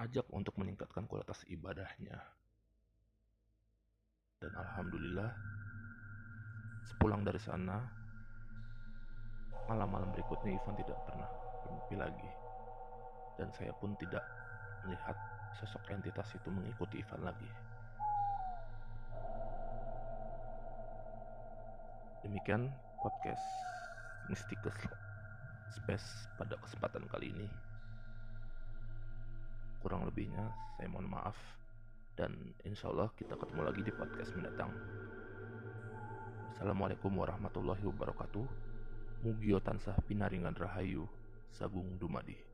ajak 0.01 0.26
untuk 0.32 0.57
meningkatkan 0.57 1.05
kualitas 1.05 1.45
ibadahnya. 1.53 2.16
Dan 4.40 4.53
alhamdulillah 4.59 5.30
sepulang 6.90 7.22
dari 7.22 7.38
sana 7.38 8.02
malam-malam 9.71 10.11
berikutnya 10.11 10.59
Ivan 10.59 10.75
tidak 10.75 10.99
pernah 11.07 11.31
bermimpi 11.63 11.95
lagi 11.99 12.31
dan 13.39 13.49
saya 13.55 13.73
pun 13.79 13.95
tidak 13.97 14.23
melihat 14.85 15.15
sosok 15.59 15.83
entitas 15.95 16.27
itu 16.35 16.49
mengikuti 16.51 17.01
Ivan 17.01 17.23
lagi. 17.23 17.51
Demikian 22.23 22.71
podcast 23.03 23.43
Mystical 24.31 24.71
Space 25.75 26.31
pada 26.39 26.55
kesempatan 26.63 27.03
kali 27.11 27.35
ini. 27.35 27.49
Kurang 29.83 30.07
lebihnya 30.07 30.55
saya 30.79 30.87
mohon 30.87 31.11
maaf 31.11 31.35
dan 32.15 32.55
insya 32.63 32.93
Allah 32.95 33.11
kita 33.19 33.35
ketemu 33.35 33.63
lagi 33.67 33.83
di 33.83 33.91
podcast 33.91 34.31
mendatang. 34.39 34.71
Assalamualaikum 36.55 37.11
warahmatullahi 37.11 37.83
wabarakatuh. 37.83 38.72
Mugio 39.23 39.62
tansah 39.62 39.95
pinaringan 40.03 40.59
rahayu 40.59 41.07
sagung 41.55 41.95
dumadi. 41.95 42.52